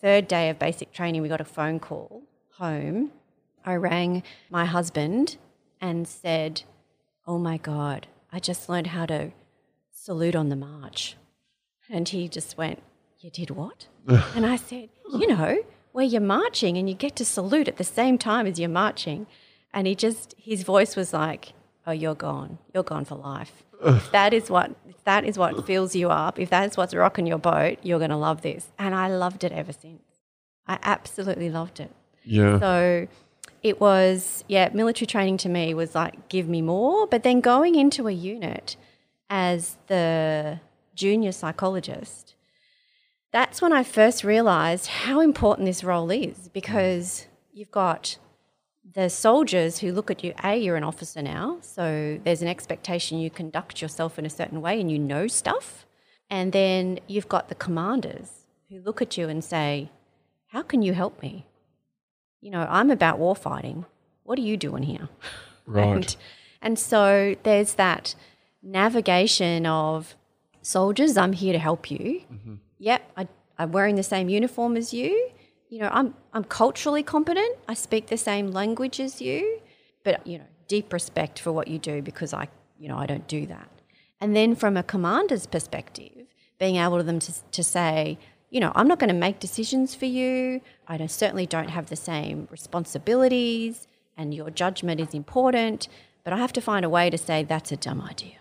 third 0.00 0.28
day 0.28 0.48
of 0.48 0.58
basic 0.58 0.92
training, 0.92 1.22
we 1.22 1.28
got 1.28 1.40
a 1.40 1.44
phone 1.44 1.78
call 1.80 2.22
home. 2.58 3.10
I 3.64 3.74
rang 3.76 4.22
my 4.50 4.64
husband 4.64 5.36
and 5.80 6.06
said, 6.06 6.62
"Oh 7.26 7.38
my 7.38 7.56
god, 7.56 8.06
I 8.32 8.38
just 8.38 8.68
learned 8.68 8.88
how 8.88 9.06
to 9.06 9.32
salute 9.92 10.34
on 10.36 10.48
the 10.48 10.56
march." 10.56 11.16
And 11.88 12.08
he 12.08 12.28
just 12.28 12.56
went, 12.56 12.82
"You 13.20 13.30
did 13.30 13.50
what?" 13.50 13.86
and 14.06 14.46
I 14.46 14.56
said, 14.56 14.88
"You 15.12 15.26
know, 15.28 15.62
where 15.92 16.04
you're 16.04 16.20
marching 16.20 16.76
and 16.76 16.88
you 16.88 16.94
get 16.94 17.16
to 17.16 17.24
salute 17.24 17.68
at 17.68 17.76
the 17.76 17.84
same 17.84 18.18
time 18.18 18.46
as 18.46 18.58
you're 18.58 18.68
marching." 18.68 19.26
And 19.72 19.86
he 19.86 19.94
just 19.94 20.34
his 20.36 20.62
voice 20.62 20.96
was 20.96 21.12
like, 21.12 21.52
"Oh, 21.86 21.92
you're 21.92 22.14
gone. 22.14 22.58
You're 22.74 22.82
gone 22.82 23.04
for 23.04 23.16
life." 23.16 23.64
if 23.82 24.10
that 24.12 24.32
is 24.32 24.50
what 24.50 24.74
if 24.88 25.02
that 25.04 25.24
is 25.24 25.38
what 25.38 25.66
fills 25.66 25.94
you 25.94 26.10
up, 26.10 26.38
if 26.38 26.50
that 26.50 26.70
is 26.70 26.76
what's 26.76 26.94
rocking 26.94 27.26
your 27.26 27.38
boat, 27.38 27.78
you're 27.82 27.98
going 27.98 28.10
to 28.10 28.16
love 28.16 28.42
this. 28.42 28.68
And 28.78 28.94
I 28.94 29.08
loved 29.08 29.44
it 29.44 29.52
ever 29.52 29.72
since. 29.72 30.02
I 30.66 30.78
absolutely 30.82 31.50
loved 31.50 31.80
it. 31.80 31.90
Yeah. 32.24 32.58
So 32.60 33.08
it 33.62 33.80
was, 33.80 34.44
yeah, 34.48 34.70
military 34.72 35.06
training 35.06 35.36
to 35.38 35.48
me 35.48 35.74
was 35.74 35.94
like, 35.94 36.28
give 36.28 36.48
me 36.48 36.62
more. 36.62 37.06
But 37.06 37.22
then 37.22 37.40
going 37.40 37.74
into 37.74 38.08
a 38.08 38.12
unit 38.12 38.76
as 39.28 39.76
the 39.86 40.60
junior 40.94 41.32
psychologist, 41.32 42.34
that's 43.32 43.60
when 43.60 43.72
I 43.72 43.82
first 43.82 44.24
realized 44.24 44.86
how 44.86 45.20
important 45.20 45.66
this 45.66 45.84
role 45.84 46.10
is 46.10 46.48
because 46.48 47.26
you've 47.52 47.70
got 47.70 48.16
the 48.94 49.08
soldiers 49.08 49.78
who 49.78 49.92
look 49.92 50.10
at 50.10 50.24
you, 50.24 50.34
A, 50.42 50.56
you're 50.56 50.76
an 50.76 50.82
officer 50.82 51.22
now, 51.22 51.58
so 51.60 52.18
there's 52.24 52.42
an 52.42 52.48
expectation 52.48 53.18
you 53.18 53.30
conduct 53.30 53.80
yourself 53.80 54.18
in 54.18 54.26
a 54.26 54.30
certain 54.30 54.60
way 54.60 54.80
and 54.80 54.90
you 54.90 54.98
know 54.98 55.26
stuff. 55.28 55.86
And 56.28 56.52
then 56.52 56.98
you've 57.06 57.28
got 57.28 57.48
the 57.48 57.54
commanders 57.54 58.46
who 58.68 58.80
look 58.80 59.00
at 59.00 59.16
you 59.16 59.28
and 59.28 59.44
say, 59.44 59.90
How 60.48 60.62
can 60.62 60.82
you 60.82 60.92
help 60.92 61.22
me? 61.22 61.46
You 62.40 62.50
know, 62.50 62.66
I'm 62.68 62.90
about 62.90 63.18
war 63.18 63.36
fighting. 63.36 63.84
What 64.24 64.38
are 64.38 64.42
you 64.42 64.56
doing 64.56 64.82
here? 64.82 65.08
Right. 65.66 65.86
And, 65.86 66.16
and 66.62 66.78
so 66.78 67.36
there's 67.44 67.74
that 67.74 68.16
navigation 68.60 69.66
of 69.66 70.16
soldiers, 70.62 71.16
I'm 71.16 71.32
here 71.32 71.52
to 71.52 71.58
help 71.58 71.90
you. 71.90 72.22
Mm-hmm. 72.32 72.54
Yep, 72.78 73.12
I, 73.16 73.28
I'm 73.58 73.72
wearing 73.72 73.94
the 73.94 74.02
same 74.02 74.28
uniform 74.28 74.76
as 74.76 74.92
you. 74.92 75.30
You 75.68 75.78
know, 75.80 75.88
I'm, 75.92 76.14
I'm 76.32 76.44
culturally 76.44 77.02
competent. 77.02 77.56
I 77.68 77.74
speak 77.74 78.08
the 78.08 78.16
same 78.16 78.50
language 78.50 78.98
as 78.98 79.20
you, 79.20 79.60
but, 80.02 80.26
you 80.26 80.38
know, 80.38 80.44
deep 80.66 80.92
respect 80.92 81.38
for 81.38 81.52
what 81.52 81.68
you 81.68 81.78
do 81.78 82.02
because 82.02 82.34
I, 82.34 82.48
you 82.78 82.88
know, 82.88 82.96
I 82.96 83.06
don't 83.06 83.28
do 83.28 83.46
that. 83.46 83.68
And 84.20 84.34
then 84.34 84.54
from 84.54 84.76
a 84.76 84.82
commander's 84.82 85.46
perspective, 85.46 86.26
being 86.58 86.76
able 86.76 86.98
to 86.98 87.02
them 87.02 87.20
to, 87.20 87.32
to 87.52 87.62
say, 87.62 88.18
you 88.50 88.60
know, 88.60 88.72
I'm 88.74 88.88
not 88.88 88.98
going 88.98 89.08
to 89.08 89.14
make 89.14 89.38
decisions 89.38 89.94
for 89.94 90.06
you. 90.06 90.60
I 90.86 90.96
don't, 90.96 91.10
certainly 91.10 91.46
don't 91.46 91.70
have 91.70 91.88
the 91.88 91.96
same 91.96 92.48
responsibilities, 92.50 93.86
and 94.16 94.34
your 94.34 94.50
judgment 94.50 95.00
is 95.00 95.14
important. 95.14 95.88
But 96.24 96.32
I 96.34 96.36
have 96.36 96.52
to 96.54 96.60
find 96.60 96.84
a 96.84 96.90
way 96.90 97.08
to 97.08 97.16
say 97.16 97.44
that's 97.44 97.72
a 97.72 97.76
dumb 97.76 98.02
idea. 98.02 98.36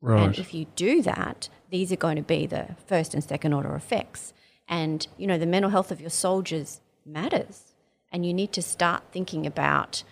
Right. 0.00 0.22
And 0.22 0.38
if 0.38 0.54
you 0.54 0.66
do 0.76 1.02
that, 1.02 1.48
these 1.70 1.92
are 1.92 1.96
going 1.96 2.16
to 2.16 2.22
be 2.22 2.46
the 2.46 2.76
first 2.86 3.12
and 3.14 3.22
second 3.22 3.52
order 3.52 3.74
effects. 3.74 4.32
And, 4.68 5.06
you 5.16 5.26
know, 5.26 5.38
the 5.38 5.46
mental 5.46 5.70
health 5.70 5.90
of 5.90 6.00
your 6.00 6.10
soldiers 6.10 6.80
matters. 7.04 7.74
And 8.10 8.24
you 8.24 8.32
need 8.32 8.52
to 8.52 8.62
start 8.62 9.02
thinking 9.12 9.46
about 9.46 10.04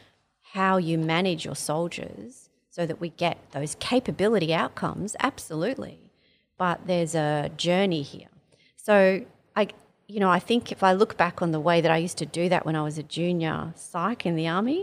how 0.53 0.77
you 0.77 0.99
manage 0.99 1.45
your 1.45 1.57
soldiers 1.57 2.51
so 2.69 2.85
that 2.85 3.01
we 3.01 3.09
get 3.11 3.39
those 3.53 3.77
capability 3.81 4.53
outcomes, 4.53 5.17
absolutely. 5.21 6.13
But 6.59 6.87
there's 6.87 7.15
a 7.15 7.51
journey 7.57 8.03
here. 8.03 8.29
So 8.77 9.25
you 10.09 10.21
know, 10.21 10.31
I 10.31 10.39
think 10.39 10.71
if 10.71 10.83
I 10.83 10.93
look 10.93 11.17
back 11.17 11.43
on 11.43 11.51
the 11.53 11.61
way 11.61 11.81
that 11.81 11.91
I 11.91 11.97
used 11.97 12.19
to 12.19 12.27
do 12.27 12.49
that 12.49 12.65
when 12.65 12.77
I 12.77 12.83
was 12.83 12.99
a 12.99 13.03
junior 13.03 13.73
psych 13.75 14.25
in 14.25 14.37
the 14.37 14.47
army, 14.47 14.83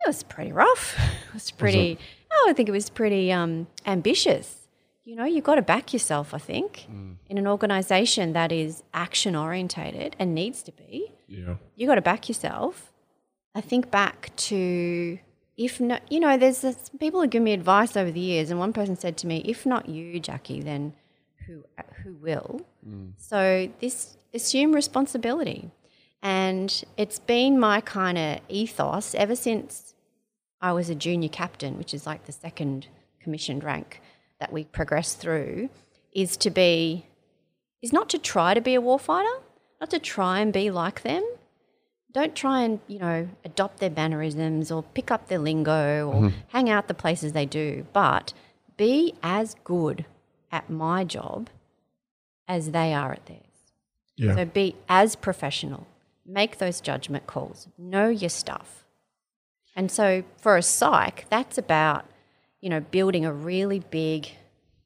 it 0.00 0.06
was 0.06 0.22
pretty 0.22 0.52
rough. 0.52 0.96
It 1.28 1.34
was 1.34 1.50
pretty 1.50 1.98
oh, 2.32 2.46
I 2.48 2.52
think 2.54 2.68
it 2.68 2.72
was 2.72 2.88
pretty 2.88 3.30
um, 3.32 3.66
ambitious. 3.84 4.68
You 5.04 5.16
know, 5.16 5.24
you've 5.24 5.44
got 5.44 5.56
to 5.56 5.62
back 5.62 5.92
yourself, 5.92 6.34
I 6.34 6.38
think, 6.38 6.88
in 7.28 7.38
an 7.38 7.46
organization 7.46 8.32
that 8.32 8.50
is 8.50 8.82
action 8.92 9.36
orientated 9.36 10.16
and 10.18 10.34
needs 10.34 10.62
to 10.64 10.72
be. 10.72 11.12
Yeah. 11.28 11.56
You 11.76 11.86
got 11.86 11.96
to 11.96 12.02
back 12.02 12.28
yourself. 12.28 12.90
I 13.54 13.60
think 13.60 13.90
back 13.90 14.34
to 14.36 15.18
if 15.56 15.80
not, 15.80 16.02
you 16.10 16.20
know, 16.20 16.36
there's 16.36 16.60
this, 16.60 16.90
people 17.00 17.20
who 17.20 17.26
give 17.26 17.42
me 17.42 17.52
advice 17.52 17.96
over 17.96 18.10
the 18.10 18.20
years, 18.20 18.50
and 18.50 18.58
one 18.58 18.72
person 18.72 18.96
said 18.96 19.16
to 19.18 19.26
me, 19.26 19.42
"If 19.44 19.64
not 19.64 19.88
you, 19.88 20.20
Jackie, 20.20 20.60
then 20.60 20.92
who 21.46 21.64
who 22.02 22.14
will?" 22.14 22.60
Mm. 22.86 23.12
So 23.16 23.70
this 23.80 24.16
assume 24.34 24.72
responsibility, 24.72 25.70
and 26.22 26.84
it's 26.96 27.18
been 27.18 27.58
my 27.58 27.80
kind 27.80 28.18
of 28.18 28.40
ethos 28.48 29.14
ever 29.14 29.36
since 29.36 29.94
I 30.60 30.72
was 30.72 30.88
a 30.90 30.94
junior 30.94 31.28
captain, 31.28 31.78
which 31.78 31.94
is 31.94 32.06
like 32.06 32.26
the 32.26 32.32
second 32.32 32.88
commissioned 33.20 33.64
rank 33.64 34.00
that 34.40 34.52
we 34.52 34.64
progress 34.64 35.14
through, 35.14 35.70
is 36.12 36.36
to 36.38 36.50
be 36.50 37.06
is 37.82 37.92
not 37.92 38.08
to 38.10 38.18
try 38.18 38.54
to 38.54 38.60
be 38.60 38.74
a 38.74 38.80
warfighter, 38.80 39.40
not 39.80 39.90
to 39.90 39.98
try 39.98 40.40
and 40.40 40.52
be 40.52 40.70
like 40.70 41.02
them. 41.02 41.24
Don't 42.12 42.34
try 42.34 42.62
and, 42.62 42.80
you 42.86 42.98
know, 42.98 43.28
adopt 43.44 43.78
their 43.78 43.90
mannerisms 43.90 44.70
or 44.70 44.82
pick 44.82 45.10
up 45.10 45.28
their 45.28 45.38
lingo 45.38 46.08
or 46.08 46.14
mm-hmm. 46.14 46.38
hang 46.48 46.70
out 46.70 46.88
the 46.88 46.94
places 46.94 47.32
they 47.32 47.44
do, 47.44 47.86
but 47.92 48.32
be 48.78 49.14
as 49.22 49.54
good 49.64 50.06
at 50.56 50.70
my 50.70 51.04
job 51.04 51.50
as 52.48 52.70
they 52.70 52.94
are 52.94 53.12
at 53.12 53.26
theirs. 53.26 53.42
Yeah. 54.16 54.34
So 54.34 54.44
be 54.46 54.74
as 54.88 55.14
professional. 55.14 55.86
Make 56.24 56.56
those 56.56 56.80
judgment 56.80 57.26
calls. 57.26 57.68
Know 57.76 58.08
your 58.08 58.30
stuff. 58.30 58.84
And 59.76 59.90
so 59.90 60.24
for 60.38 60.56
a 60.56 60.62
psych, 60.62 61.26
that's 61.28 61.58
about, 61.58 62.06
you 62.62 62.70
know, 62.70 62.80
building 62.80 63.26
a 63.26 63.32
really 63.32 63.80
big 63.80 64.30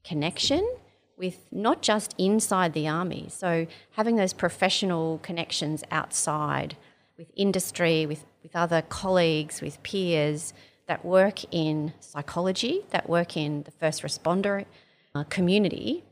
connection 0.03 0.69
with 1.17 1.47
not 1.53 1.83
just 1.83 2.15
inside 2.19 2.73
the 2.73 2.89
army. 2.89 3.27
So 3.29 3.69
having 3.93 4.17
those 4.17 4.33
professional 4.33 5.21
connections 5.23 5.85
outside 5.93 6.77
with 7.17 7.31
industry, 7.37 8.07
with, 8.07 8.25
with 8.43 8.57
other 8.57 8.83
colleagues, 8.83 9.61
with 9.61 9.81
peers 9.85 10.53
that 10.89 11.05
work 11.05 11.45
in 11.53 11.93
psychology, 12.01 12.81
that 12.91 13.09
work 13.09 13.37
in 13.37 13.63
the 13.63 13.71
first 13.71 14.03
responder 14.03 14.65
uh, 15.15 15.25
community, 15.25 16.05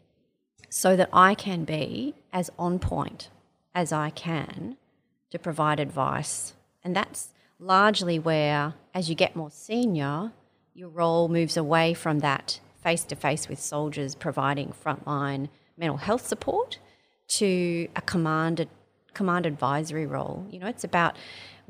so 0.68 0.96
that 0.96 1.08
I 1.12 1.34
can 1.34 1.64
be 1.64 2.14
as 2.32 2.50
on 2.58 2.78
point 2.78 3.30
as 3.74 3.92
I 3.92 4.10
can 4.10 4.76
to 5.30 5.38
provide 5.38 5.80
advice. 5.80 6.54
And 6.82 6.94
that's 6.94 7.28
largely 7.58 8.18
where, 8.18 8.74
as 8.94 9.08
you 9.08 9.14
get 9.14 9.36
more 9.36 9.50
senior, 9.50 10.32
your 10.74 10.88
role 10.88 11.28
moves 11.28 11.56
away 11.56 11.94
from 11.94 12.20
that 12.20 12.60
face 12.82 13.04
to 13.04 13.16
face 13.16 13.48
with 13.48 13.60
soldiers 13.60 14.14
providing 14.14 14.72
frontline 14.84 15.48
mental 15.76 15.98
health 15.98 16.26
support 16.26 16.78
to 17.28 17.88
a 17.96 18.00
command, 18.00 18.66
command 19.14 19.46
advisory 19.46 20.06
role. 20.06 20.46
You 20.50 20.60
know, 20.60 20.66
it's 20.66 20.84
about 20.84 21.16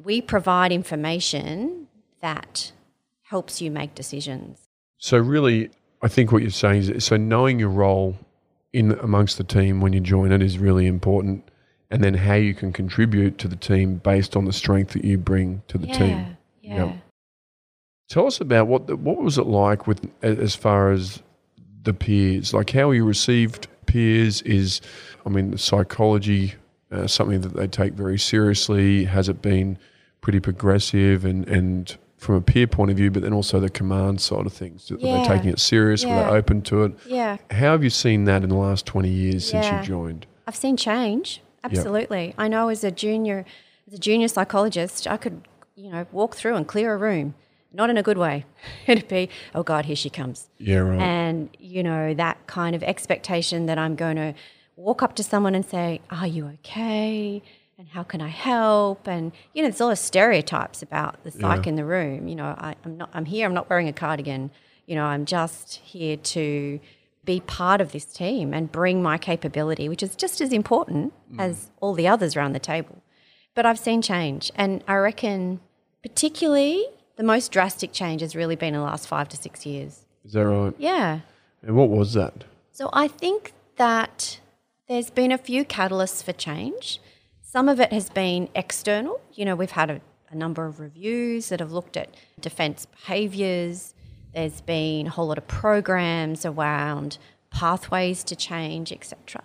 we 0.02 0.20
provide 0.20 0.72
information 0.72 1.88
that 2.20 2.72
helps 3.22 3.60
you 3.60 3.70
make 3.70 3.94
decisions. 3.94 4.68
So 4.98 5.18
really, 5.18 5.70
I 6.02 6.08
think 6.08 6.32
what 6.32 6.42
you're 6.42 6.50
saying 6.50 6.90
is 6.90 7.04
so 7.04 7.16
knowing 7.16 7.58
your 7.58 7.70
role 7.70 8.16
in 8.72 8.92
amongst 9.00 9.38
the 9.38 9.44
team 9.44 9.80
when 9.80 9.92
you 9.92 10.00
join 10.00 10.32
it 10.32 10.42
is 10.42 10.58
really 10.58 10.86
important, 10.86 11.48
and 11.90 12.04
then 12.04 12.14
how 12.14 12.34
you 12.34 12.54
can 12.54 12.72
contribute 12.72 13.38
to 13.38 13.48
the 13.48 13.56
team 13.56 13.96
based 13.96 14.36
on 14.36 14.44
the 14.44 14.52
strength 14.52 14.92
that 14.92 15.04
you 15.04 15.18
bring 15.18 15.62
to 15.68 15.78
the 15.78 15.88
yeah, 15.88 15.98
team. 15.98 16.36
yeah. 16.62 16.84
Yep. 16.84 16.96
Tell 18.08 18.26
us 18.26 18.40
about 18.40 18.68
what 18.68 18.86
the, 18.86 18.96
what 18.96 19.18
was 19.18 19.38
it 19.38 19.46
like 19.46 19.86
with 19.86 20.08
as 20.22 20.54
far 20.54 20.92
as 20.92 21.22
the 21.82 21.92
peers, 21.92 22.54
like 22.54 22.70
how 22.70 22.90
you 22.90 23.04
received 23.04 23.66
peers. 23.86 24.42
Is 24.42 24.80
I 25.26 25.30
mean, 25.30 25.50
the 25.50 25.58
psychology 25.58 26.54
uh, 26.90 27.06
something 27.06 27.40
that 27.42 27.54
they 27.54 27.66
take 27.66 27.94
very 27.94 28.18
seriously? 28.18 29.04
Has 29.04 29.28
it 29.28 29.42
been 29.42 29.78
pretty 30.20 30.40
progressive 30.40 31.24
and 31.24 31.46
and 31.48 31.96
from 32.18 32.34
a 32.34 32.40
peer 32.40 32.66
point 32.66 32.90
of 32.90 32.96
view, 32.96 33.10
but 33.10 33.22
then 33.22 33.32
also 33.32 33.58
the 33.60 33.70
command 33.70 34.20
side 34.20 34.44
of 34.44 34.52
things? 34.52 34.90
Are 34.90 34.96
Yeah. 34.98 35.18
they 35.22 35.28
taking 35.28 35.50
it 35.50 35.58
serious? 35.60 36.04
Were 36.04 36.10
Yeah. 36.10 36.30
they 36.30 36.36
open 36.36 36.62
to 36.62 36.84
it? 36.84 36.92
Yeah. 37.06 37.36
How 37.50 37.72
have 37.72 37.82
you 37.84 37.90
seen 37.90 38.24
that 38.24 38.42
in 38.42 38.48
the 38.50 38.56
last 38.56 38.84
twenty 38.86 39.08
years 39.10 39.48
since 39.48 39.66
you 39.70 39.80
joined? 39.82 40.26
I've 40.46 40.56
seen 40.56 40.76
change. 40.76 41.40
Absolutely. 41.64 42.34
I 42.38 42.48
know 42.48 42.68
as 42.68 42.84
a 42.84 42.90
junior 42.90 43.44
as 43.86 43.94
a 43.94 43.98
junior 43.98 44.28
psychologist, 44.28 45.06
I 45.06 45.16
could, 45.16 45.48
you 45.74 45.90
know, 45.90 46.06
walk 46.12 46.36
through 46.36 46.56
and 46.56 46.66
clear 46.66 46.92
a 46.92 46.96
room. 46.98 47.34
Not 47.72 47.88
in 47.90 47.96
a 47.96 48.02
good 48.02 48.18
way. 48.18 48.44
It'd 48.86 49.08
be, 49.08 49.28
oh 49.54 49.62
God, 49.62 49.84
here 49.86 49.96
she 49.96 50.10
comes. 50.10 50.48
Yeah, 50.58 50.78
right. 50.78 51.00
And, 51.00 51.48
you 51.58 51.82
know, 51.82 52.12
that 52.14 52.46
kind 52.46 52.74
of 52.76 52.82
expectation 52.82 53.66
that 53.66 53.78
I'm 53.78 53.94
going 53.94 54.16
to 54.16 54.34
walk 54.76 55.02
up 55.02 55.14
to 55.16 55.22
someone 55.22 55.54
and 55.54 55.64
say, 55.64 56.00
Are 56.10 56.26
you 56.26 56.46
okay? 56.60 57.42
And 57.78 57.86
how 57.86 58.02
can 58.02 58.20
I 58.20 58.28
help? 58.28 59.06
And, 59.06 59.30
you 59.54 59.62
know, 59.62 59.68
there's 59.68 59.80
all 59.80 59.90
the 59.90 59.96
stereotypes 59.96 60.82
about 60.82 61.22
the 61.22 61.30
psych 61.30 61.64
Yeah. 61.64 61.70
in 61.70 61.76
the 61.76 61.84
room. 61.84 62.26
You 62.26 62.34
know, 62.34 62.46
I, 62.46 62.74
I'm 62.84 62.96
not 62.96 63.10
I'm 63.14 63.24
here, 63.24 63.46
I'm 63.46 63.54
not 63.54 63.70
wearing 63.70 63.86
a 63.86 63.92
cardigan. 63.92 64.50
You 64.86 64.96
know, 64.96 65.04
I'm 65.04 65.24
just 65.24 65.76
here 65.76 66.16
to 66.16 66.80
be 67.24 67.40
part 67.40 67.80
of 67.80 67.92
this 67.92 68.04
team 68.06 68.52
and 68.52 68.72
bring 68.72 69.00
my 69.00 69.16
capability, 69.16 69.88
which 69.88 70.02
is 70.02 70.16
just 70.16 70.40
as 70.40 70.52
important 70.52 71.12
mm. 71.32 71.40
as 71.40 71.70
all 71.80 71.94
the 71.94 72.08
others 72.08 72.36
around 72.36 72.52
the 72.52 72.58
table. 72.58 73.02
But 73.54 73.64
I've 73.66 73.78
seen 73.78 74.02
change, 74.02 74.50
and 74.54 74.82
I 74.88 74.96
reckon, 74.96 75.60
particularly, 76.02 76.84
the 77.16 77.22
most 77.22 77.52
drastic 77.52 77.92
change 77.92 78.22
has 78.22 78.34
really 78.34 78.56
been 78.56 78.74
in 78.74 78.80
the 78.80 78.86
last 78.86 79.06
five 79.06 79.28
to 79.28 79.36
six 79.36 79.66
years. 79.66 80.06
Is 80.24 80.32
that 80.32 80.46
right? 80.46 80.74
Yeah. 80.78 81.20
And 81.62 81.76
what 81.76 81.90
was 81.90 82.14
that? 82.14 82.44
So 82.72 82.88
I 82.92 83.08
think 83.08 83.52
that 83.76 84.40
there's 84.88 85.10
been 85.10 85.32
a 85.32 85.38
few 85.38 85.64
catalysts 85.64 86.22
for 86.24 86.32
change. 86.32 87.00
Some 87.50 87.70
of 87.70 87.80
it 87.80 87.94
has 87.94 88.10
been 88.10 88.50
external. 88.54 89.22
You 89.32 89.46
know, 89.46 89.56
we've 89.56 89.70
had 89.70 89.88
a, 89.88 90.02
a 90.28 90.36
number 90.36 90.66
of 90.66 90.80
reviews 90.80 91.48
that 91.48 91.60
have 91.60 91.72
looked 91.72 91.96
at 91.96 92.14
defence 92.38 92.84
behaviours. 92.84 93.94
There's 94.34 94.60
been 94.60 95.06
a 95.06 95.10
whole 95.10 95.28
lot 95.28 95.38
of 95.38 95.48
programs 95.48 96.44
around 96.44 97.16
pathways 97.50 98.22
to 98.24 98.36
change, 98.36 98.92
etc. 98.92 99.42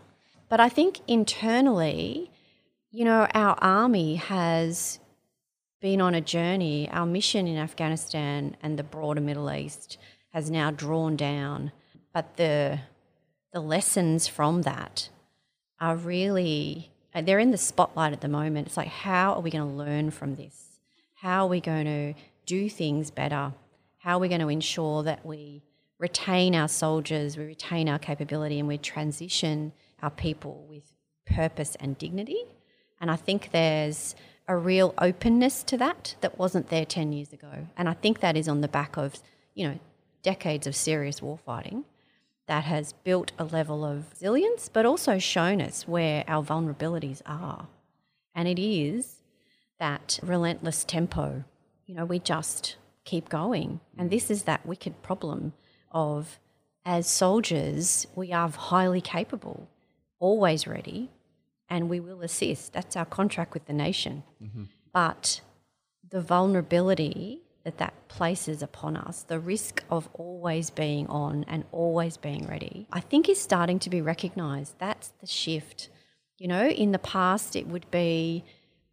But 0.50 0.60
I 0.60 0.68
think 0.68 1.00
internally, 1.08 2.30
you 2.92 3.06
know, 3.06 3.26
our 3.34 3.58
army 3.62 4.16
has 4.16 5.00
been 5.80 6.02
on 6.02 6.14
a 6.14 6.20
journey. 6.20 6.90
Our 6.92 7.06
mission 7.06 7.48
in 7.48 7.56
Afghanistan 7.56 8.58
and 8.62 8.78
the 8.78 8.84
broader 8.84 9.22
Middle 9.22 9.50
East 9.50 9.98
has 10.34 10.52
now 10.52 10.72
drawn 10.72 11.16
down, 11.16 11.72
but 12.14 12.36
the 12.36 12.82
the 13.54 13.62
lessons 13.62 14.28
from 14.28 14.64
that 14.64 15.08
are 15.80 15.96
really 15.96 16.93
they're 17.22 17.40
in 17.40 17.52
the 17.52 17.58
spotlight 17.58 18.14
at 18.14 18.22
the 18.22 18.28
moment. 18.28 18.68
It's 18.68 18.78
like 18.78 18.88
how 18.88 19.34
are 19.34 19.42
we 19.42 19.52
going 19.52 19.70
to 19.70 19.76
learn 19.76 20.12
from 20.12 20.36
this? 20.36 20.80
How 21.16 21.46
are 21.46 21.50
we 21.50 21.62
going 21.62 21.86
to 21.86 22.14
do 22.46 22.70
things 22.70 23.12
better? 23.12 23.54
How 24.00 24.18
are 24.18 24.20
we 24.20 24.28
going 24.28 24.42
to 24.42 24.50
ensure 24.50 25.04
that 25.04 25.26
we 25.26 25.64
retain 26.00 26.56
our 26.56 26.68
soldiers, 26.68 27.38
we 27.38 27.46
retain 27.46 27.88
our 27.88 28.00
capability, 28.00 28.60
and 28.60 28.68
we 28.68 28.78
transition 28.78 29.72
our 30.02 30.10
people 30.10 30.66
with 30.68 30.84
purpose 31.26 31.78
and 31.80 31.98
dignity? 31.98 32.44
And 33.00 33.10
I 33.10 33.16
think 33.16 33.52
there's 33.52 34.16
a 34.48 34.58
real 34.58 34.94
openness 34.98 35.64
to 35.64 35.78
that 35.78 36.16
that 36.22 36.38
wasn't 36.38 36.70
there 36.70 36.86
10 36.86 37.14
years 37.14 37.32
ago. 37.32 37.68
And 37.78 37.88
I 37.88 37.94
think 37.94 38.20
that 38.20 38.36
is 38.36 38.50
on 38.50 38.62
the 38.62 38.68
back 38.68 38.98
of, 38.98 39.16
you 39.54 39.68
know, 39.68 39.80
decades 40.22 40.68
of 40.68 40.76
serious 40.76 41.22
war 41.22 41.40
warfighting 41.48 41.84
that 42.48 42.66
has 42.66 42.94
built 42.94 43.32
a 43.40 43.46
level 43.46 43.86
of 43.86 44.12
resilience, 44.12 44.70
but 44.70 44.86
also 44.86 45.18
shown 45.18 45.62
us 45.62 45.88
where 45.88 46.24
our 46.28 46.44
vulnerabilities 46.44 47.22
are. 47.26 47.68
And 48.36 48.48
it 48.48 48.60
is 48.60 49.22
that 49.80 50.20
relentless 50.22 50.84
tempo. 50.84 51.44
You 51.86 51.96
know, 51.96 52.06
we 52.06 52.20
just 52.20 52.78
keep 53.06 53.30
going. 53.30 53.80
And 53.98 54.10
this 54.10 54.30
is 54.30 54.44
that 54.44 54.66
wicked 54.66 55.02
problem 55.02 55.54
of 55.92 56.40
as 56.86 57.08
soldiers, 57.08 58.08
we 58.16 58.34
are 58.34 58.50
highly 58.50 59.02
capable, 59.02 59.70
always 60.20 60.68
ready, 60.68 61.12
and 61.70 61.90
we 61.90 62.00
will 62.00 62.22
assist. 62.22 62.74
That's 62.74 62.96
our 62.96 63.06
contract 63.06 63.54
with 63.54 63.66
the 63.66 63.74
nation. 63.74 64.24
Mm-hmm. 64.44 64.64
But 64.92 65.42
the 66.08 66.22
vulnerability 66.22 67.43
that 67.64 67.78
that 67.78 68.08
places 68.08 68.62
upon 68.62 68.98
us, 68.98 69.24
the 69.24 69.40
risk 69.40 69.84
of 69.90 70.10
always 70.14 70.70
being 70.70 71.08
on 71.08 71.46
and 71.48 71.64
always 71.72 72.18
being 72.18 72.46
ready, 72.48 72.88
I 72.92 73.00
think 73.00 73.30
is 73.30 73.40
starting 73.40 73.80
to 73.80 73.90
be 73.90 74.02
recognised. 74.02 74.76
That's 74.80 75.14
the 75.22 75.28
shift. 75.28 75.90
You 76.38 76.48
know, 76.48 76.68
in 76.68 76.92
the 76.92 77.00
past, 77.00 77.56
it 77.56 77.68
would 77.68 77.90
be, 77.90 78.44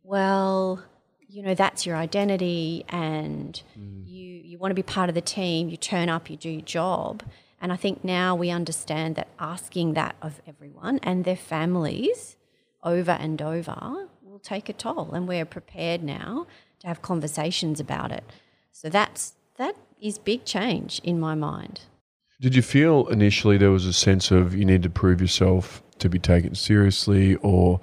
well, 0.05 0.83
you 1.29 1.43
know, 1.43 1.55
that's 1.55 1.85
your 1.85 1.97
identity 1.97 2.85
and 2.89 3.61
mm. 3.79 4.07
you, 4.07 4.41
you 4.45 4.59
want 4.59 4.71
to 4.71 4.77
be 4.77 4.83
part 4.83 5.09
of 5.09 5.15
the 5.15 5.21
team, 5.21 5.69
you 5.69 5.77
turn 5.77 6.09
up, 6.09 6.31
you 6.31 6.37
do 6.37 6.50
your 6.50 6.61
job. 6.61 7.23
And 7.61 7.73
I 7.73 7.77
think 7.77 8.05
now 8.05 8.35
we 8.35 8.50
understand 8.50 9.17
that 9.17 9.29
asking 9.39 9.95
that 9.95 10.17
of 10.23 10.41
everyone 10.47 10.99
and 11.03 11.25
their 11.25 11.37
families 11.37 12.37
over 12.83 13.13
and 13.13 13.41
over 13.43 14.09
will 14.23 14.39
take 14.39 14.69
a 14.69 14.73
toll. 14.73 15.11
And 15.13 15.28
we're 15.28 15.45
prepared 15.45 16.02
now 16.02 16.47
to 16.80 16.87
have 16.87 17.02
conversations 17.02 17.80
about 17.80 18.13
it. 18.13 18.25
So 18.73 18.89
that's 18.89 19.35
that 19.56 19.76
is 20.00 20.19
big 20.19 20.45
change 20.45 21.00
in 21.04 21.21
my 21.21 21.35
mind. 21.35 21.83
Did 22.41 22.54
you 22.54 22.63
feel 22.63 23.06
initially 23.09 23.59
there 23.59 23.71
was 23.71 23.85
a 23.85 23.93
sense 23.93 24.30
of 24.30 24.54
you 24.54 24.65
need 24.65 24.83
to 24.83 24.91
prove 24.91 25.21
yourself 25.21 25.83
to 25.99 26.09
be 26.09 26.19
taken 26.19 26.54
seriously, 26.54 27.37
or 27.37 27.80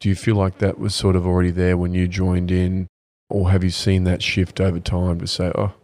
do 0.00 0.08
you 0.08 0.14
feel 0.14 0.36
like 0.36 0.58
that 0.58 0.78
was 0.78 0.94
sort 0.94 1.14
of 1.14 1.26
already 1.26 1.50
there 1.50 1.76
when 1.76 1.92
you 1.92 2.08
joined 2.08 2.50
in, 2.50 2.88
or 3.28 3.50
have 3.50 3.62
you 3.62 3.70
seen 3.70 4.04
that 4.04 4.22
shift 4.22 4.60
over 4.60 4.80
time 4.80 5.20
to 5.20 5.26
say, 5.26 5.52
oh, 5.54 5.74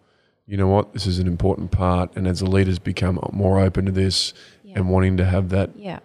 you 0.46 0.56
know 0.56 0.68
what, 0.68 0.94
this 0.94 1.06
is 1.06 1.18
an 1.18 1.26
important 1.26 1.70
part, 1.70 2.14
and 2.16 2.26
as 2.26 2.40
the 2.40 2.46
leaders 2.46 2.78
become 2.78 3.18
more 3.32 3.60
open 3.60 3.86
to 3.86 3.92
this 3.92 4.32
yeah. 4.62 4.74
and 4.76 4.88
wanting 4.88 5.16
to 5.18 5.24
have 5.24 5.50
that 5.50 5.70
yeah. 5.76 6.00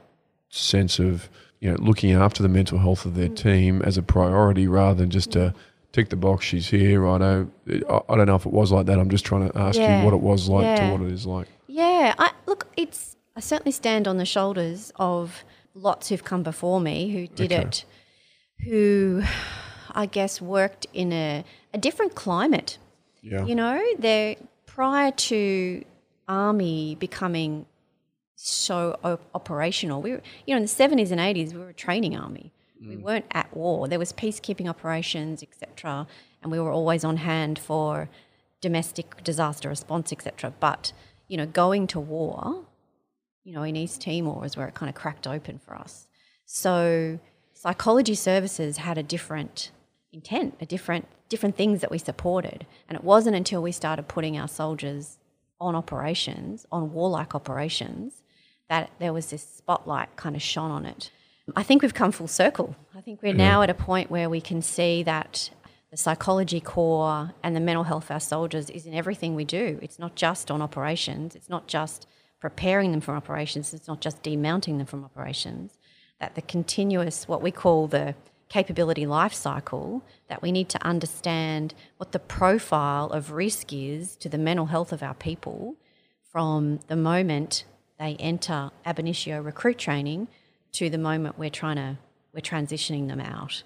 sense 0.49 0.99
of 0.99 1.29
you 1.59 1.69
know 1.69 1.77
looking 1.79 2.11
after 2.11 2.41
the 2.41 2.49
mental 2.49 2.79
health 2.79 3.05
of 3.05 3.15
their 3.15 3.29
mm. 3.29 3.35
team 3.35 3.81
as 3.81 3.97
a 3.97 4.03
priority 4.03 4.67
rather 4.67 4.99
than 4.99 5.09
just 5.09 5.31
mm. 5.31 5.41
a 5.41 5.55
tick 5.91 6.09
the 6.09 6.15
box, 6.15 6.45
she's 6.45 6.67
here. 6.67 7.07
I 7.07 7.17
know. 7.17 7.51
I 7.67 8.15
don't 8.15 8.27
know 8.27 8.35
if 8.35 8.45
it 8.45 8.53
was 8.53 8.71
like 8.71 8.85
that. 8.87 8.99
I'm 8.99 9.09
just 9.09 9.25
trying 9.25 9.49
to 9.49 9.57
ask 9.57 9.77
yeah. 9.77 9.99
you 9.99 10.05
what 10.05 10.13
it 10.13 10.21
was 10.21 10.49
like 10.49 10.63
yeah. 10.63 10.87
to 10.87 10.91
what 10.91 11.01
it 11.07 11.11
is 11.11 11.25
like. 11.25 11.47
Yeah, 11.67 12.15
I, 12.17 12.31
look, 12.45 12.67
it's. 12.77 13.15
I 13.35 13.39
certainly 13.41 13.71
stand 13.71 14.07
on 14.07 14.17
the 14.17 14.25
shoulders 14.25 14.91
of 14.97 15.43
lots 15.73 16.09
who've 16.09 16.23
come 16.23 16.43
before 16.43 16.81
me 16.81 17.09
who 17.09 17.27
did 17.27 17.53
okay. 17.53 17.63
it, 17.63 17.85
who 18.65 19.23
I 19.91 20.05
guess 20.05 20.41
worked 20.41 20.87
in 20.93 21.13
a, 21.13 21.45
a 21.73 21.77
different 21.77 22.15
climate. 22.15 22.77
Yeah. 23.21 23.45
You 23.45 23.55
know, 23.55 23.81
they 23.97 24.37
prior 24.65 25.11
to 25.11 25.85
army 26.27 26.95
becoming 26.95 27.65
so 28.35 28.97
op- 29.03 29.21
operational. 29.33 30.01
We 30.01 30.11
were, 30.11 30.21
you 30.45 30.53
know, 30.53 30.57
in 30.57 30.63
the 30.63 30.69
70s 30.69 31.11
and 31.11 31.19
80s, 31.19 31.53
we 31.53 31.59
were 31.59 31.69
a 31.69 31.73
training 31.73 32.15
army. 32.15 32.53
We 32.81 32.95
mm. 32.95 33.01
weren't 33.01 33.25
at 33.31 33.55
war. 33.55 33.87
There 33.87 33.99
was 33.99 34.13
peacekeeping 34.13 34.69
operations, 34.69 35.43
etc., 35.43 36.07
and 36.41 36.51
we 36.51 36.59
were 36.59 36.71
always 36.71 37.03
on 37.03 37.17
hand 37.17 37.59
for 37.59 38.09
domestic 38.61 39.23
disaster 39.23 39.69
response, 39.69 40.11
etc. 40.11 40.53
But 40.59 40.93
you 41.27 41.37
know, 41.37 41.45
going 41.45 41.87
to 41.87 41.99
war, 41.99 42.65
you 43.43 43.53
know, 43.53 43.63
in 43.63 43.75
East 43.75 44.01
Timor 44.01 44.45
is 44.45 44.57
where 44.57 44.67
it 44.67 44.73
kind 44.73 44.89
of 44.89 44.95
cracked 44.95 45.27
open 45.27 45.59
for 45.59 45.75
us. 45.75 46.07
So 46.45 47.19
psychology 47.53 48.15
services 48.15 48.77
had 48.77 48.97
a 48.97 49.03
different 49.03 49.71
intent, 50.11 50.55
a 50.59 50.65
different 50.65 51.07
different 51.29 51.55
things 51.55 51.81
that 51.81 51.91
we 51.91 51.99
supported, 51.99 52.65
and 52.87 52.97
it 52.97 53.03
wasn't 53.03 53.35
until 53.35 53.61
we 53.61 53.71
started 53.71 54.07
putting 54.07 54.37
our 54.37 54.47
soldiers 54.47 55.19
on 55.61 55.75
operations, 55.75 56.65
on 56.71 56.93
warlike 56.93 57.35
operations, 57.35 58.23
that 58.69 58.89
there 58.99 59.13
was 59.13 59.29
this 59.29 59.43
spotlight 59.43 60.15
kind 60.15 60.35
of 60.35 60.41
shone 60.41 60.71
on 60.71 60.85
it. 60.85 61.11
I 61.55 61.63
think 61.63 61.81
we've 61.81 61.93
come 61.93 62.11
full 62.11 62.27
circle. 62.27 62.75
I 62.95 63.01
think 63.01 63.21
we're 63.21 63.33
now 63.33 63.61
at 63.61 63.69
a 63.69 63.73
point 63.73 64.11
where 64.11 64.29
we 64.29 64.41
can 64.41 64.61
see 64.61 65.03
that 65.03 65.49
the 65.91 65.97
psychology 65.97 66.59
corps 66.59 67.31
and 67.41 67.55
the 67.55 67.59
mental 67.59 67.83
health 67.83 68.05
of 68.05 68.11
our 68.11 68.19
soldiers 68.19 68.69
is 68.69 68.85
in 68.85 68.93
everything 68.93 69.35
we 69.35 69.45
do. 69.45 69.79
It's 69.81 69.97
not 69.97 70.15
just 70.15 70.51
on 70.51 70.61
operations, 70.61 71.35
it's 71.35 71.49
not 71.49 71.67
just 71.67 72.05
preparing 72.39 72.91
them 72.91 73.01
for 73.01 73.15
operations, 73.15 73.73
it's 73.73 73.87
not 73.87 74.01
just 74.01 74.21
demounting 74.21 74.77
them 74.77 74.87
from 74.87 75.03
operations. 75.03 75.77
That 76.19 76.35
the 76.35 76.41
continuous, 76.41 77.27
what 77.27 77.41
we 77.41 77.51
call 77.51 77.87
the 77.87 78.15
capability 78.49 79.05
life 79.05 79.33
cycle, 79.33 80.03
that 80.27 80.41
we 80.41 80.51
need 80.51 80.69
to 80.69 80.85
understand 80.85 81.73
what 81.97 82.11
the 82.11 82.19
profile 82.19 83.09
of 83.11 83.31
risk 83.31 83.71
is 83.71 84.15
to 84.17 84.29
the 84.29 84.37
mental 84.37 84.67
health 84.67 84.91
of 84.91 85.01
our 85.01 85.13
people 85.13 85.75
from 86.31 86.79
the 86.87 86.95
moment 86.95 87.63
they 87.99 88.15
enter 88.19 88.71
ab 88.85 88.99
initio 88.99 89.41
recruit 89.41 89.77
training 89.77 90.27
to 90.73 90.89
the 90.89 90.97
moment 90.97 91.37
we're 91.37 91.49
trying 91.49 91.77
to 91.77 91.97
we're 92.33 92.41
transitioning 92.41 93.07
them 93.07 93.19
out. 93.19 93.63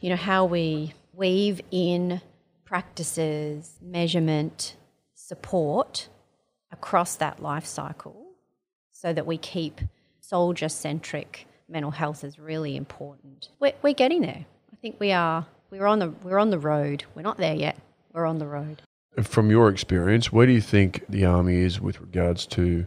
You 0.00 0.10
know 0.10 0.16
how 0.16 0.44
we 0.44 0.92
weave 1.14 1.60
in 1.70 2.20
practices, 2.64 3.78
measurement, 3.80 4.76
support 5.14 6.08
across 6.72 7.16
that 7.16 7.40
life 7.40 7.66
cycle 7.66 8.32
so 8.90 9.12
that 9.12 9.26
we 9.26 9.36
keep 9.36 9.80
soldier 10.20 10.68
centric 10.68 11.46
mental 11.68 11.90
health 11.90 12.24
is 12.24 12.38
really 12.38 12.76
important. 12.76 13.48
We're, 13.60 13.72
we're 13.82 13.94
getting 13.94 14.22
there. 14.22 14.44
I 14.72 14.76
think 14.76 14.96
we 14.98 15.12
are 15.12 15.46
we're 15.70 15.86
on 15.86 15.98
the 15.98 16.08
we're 16.22 16.38
on 16.38 16.50
the 16.50 16.58
road. 16.58 17.04
We're 17.14 17.22
not 17.22 17.38
there 17.38 17.54
yet. 17.54 17.78
We're 18.12 18.26
on 18.26 18.38
the 18.38 18.46
road. 18.46 18.82
From 19.22 19.50
your 19.50 19.68
experience, 19.68 20.32
where 20.32 20.46
do 20.46 20.52
you 20.52 20.60
think 20.60 21.04
the 21.08 21.24
army 21.24 21.56
is 21.56 21.80
with 21.80 22.00
regards 22.00 22.46
to 22.48 22.86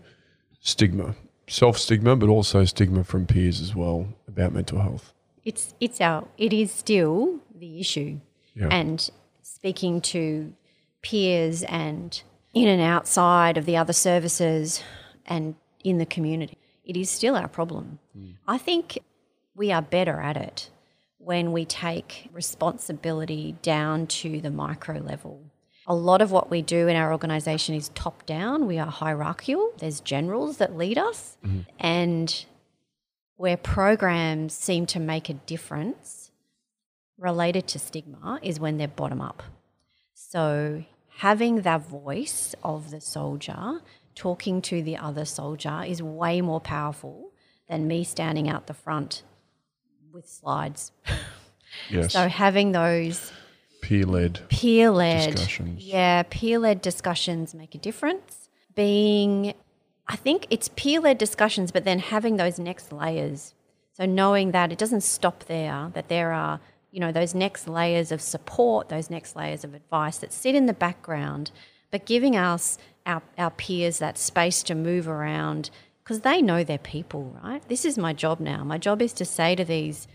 stigma 0.60 1.16
self 1.48 1.78
stigma, 1.78 2.16
but 2.16 2.30
also 2.30 2.66
stigma 2.66 3.04
from 3.04 3.26
peers 3.26 3.62
as 3.62 3.76
well 3.76 4.08
about 4.28 4.54
mental 4.54 4.80
health. 4.80 5.14
It's 5.44 5.74
it's 5.80 6.02
our 6.02 6.28
it 6.38 6.54
is 6.54 6.72
still 6.72 7.40
the 7.54 7.80
issue, 7.80 8.20
yeah. 8.56 8.68
and 8.70 9.10
speaking 9.42 10.02
to 10.02 10.54
peers 11.02 11.64
and 11.64 12.22
in 12.54 12.68
and 12.68 12.82
outside 12.82 13.58
of 13.58 13.66
the 13.66 13.78
other 13.78 13.94
services 13.94 14.82
and 15.26 15.56
in 15.84 15.98
the 16.00 16.06
community, 16.06 16.58
it 16.84 16.98
is 16.98 17.10
still 17.10 17.36
our 17.36 17.48
problem. 17.48 18.00
Mm. 18.18 18.34
I 18.48 18.58
think 18.58 18.98
we 19.56 19.72
are 19.72 19.82
better 19.82 20.20
at 20.20 20.38
it 20.38 20.70
when 21.18 21.52
we 21.52 21.66
take 21.66 22.30
responsibility 22.34 23.56
down 23.62 24.08
to 24.08 24.42
the 24.42 24.52
micro 24.52 25.00
level. 25.00 25.42
A 25.88 25.96
lot 25.96 26.22
of 26.22 26.32
what 26.32 26.50
we 26.50 26.62
do 26.62 26.88
in 26.88 26.96
our 26.96 27.12
organization 27.12 27.76
is 27.76 27.90
top 27.90 28.26
down. 28.26 28.66
We 28.66 28.80
are 28.80 28.88
hierarchical. 28.88 29.72
There's 29.78 30.00
generals 30.00 30.58
that 30.58 30.76
lead 30.76 30.98
us. 30.98 31.38
Mm-hmm. 31.46 31.60
And 31.80 32.46
where 33.38 33.58
programs 33.58 34.54
seem 34.54 34.86
to 34.88 35.00
make 35.00 35.30
a 35.30 35.34
difference 35.34 36.32
related 37.18 37.68
to 37.68 37.80
stigma 37.80 38.40
is 38.42 38.60
when 38.60 38.78
they're 38.78 38.88
bottom 38.88 39.22
up. 39.22 39.44
So 40.14 40.86
having 41.18 41.62
that 41.62 41.88
voice 41.88 42.56
of 42.64 42.92
the 42.92 43.02
soldier 43.02 43.82
talking 44.16 44.62
to 44.64 44.82
the 44.82 44.98
other 44.98 45.26
soldier 45.26 45.84
is 45.86 46.02
way 46.02 46.42
more 46.42 46.62
powerful 46.62 47.32
than 47.68 47.88
me 47.88 48.04
standing 48.04 48.50
out 48.50 48.68
the 48.68 48.74
front 48.74 49.24
with 50.12 50.28
slides. 50.28 50.92
Yes. 51.90 52.14
So 52.14 52.28
having 52.28 52.72
those 52.72 53.34
Peer 53.86 54.06
led. 54.06 54.42
peer 54.50 54.90
led 54.90 55.36
Discussions. 55.36 55.84
Yeah, 55.84 56.24
peer 56.30 56.58
led 56.58 56.82
discussions 56.82 57.54
make 57.54 57.76
a 57.76 57.78
difference. 57.78 58.50
Being 58.74 59.54
I 60.08 60.16
think 60.16 60.48
it's 60.50 60.70
peer 60.70 61.00
led 61.00 61.20
discussions, 61.20 61.72
but 61.72 61.84
then 61.84 62.00
having 62.00 62.38
those 62.38 62.58
next 62.58 62.92
layers. 62.92 63.54
So 63.94 64.06
knowing 64.06 64.52
that 64.52 64.72
it 64.72 64.80
doesn't 64.80 65.02
stop 65.02 65.46
there, 65.46 65.92
that 65.94 66.10
there 66.10 66.32
are, 66.32 66.60
you 66.92 67.00
know, 67.00 67.12
those 67.12 67.36
next 67.36 67.68
layers 67.68 68.12
of 68.12 68.22
support, 68.22 68.90
those 68.90 69.12
next 69.12 69.36
layers 69.36 69.64
of 69.64 69.76
advice 69.76 70.18
that 70.18 70.34
sit 70.34 70.56
in 70.56 70.66
the 70.66 70.74
background, 70.74 71.52
but 71.92 72.06
giving 72.06 72.36
us 72.36 72.80
our, 73.06 73.22
our 73.38 73.52
peers 73.52 74.00
that 74.00 74.18
space 74.18 74.64
to 74.64 74.74
move 74.74 75.08
around 75.08 75.70
because 76.04 76.22
they 76.22 76.42
know 76.42 76.64
their 76.64 76.80
people, 76.80 77.36
right? 77.44 77.68
This 77.70 77.86
is 77.86 78.00
my 78.00 78.14
job 78.14 78.40
now. 78.40 78.64
My 78.64 78.80
job 78.80 79.02
is 79.02 79.14
to 79.14 79.26
say 79.26 79.56
to 79.56 79.64
these 79.64 80.08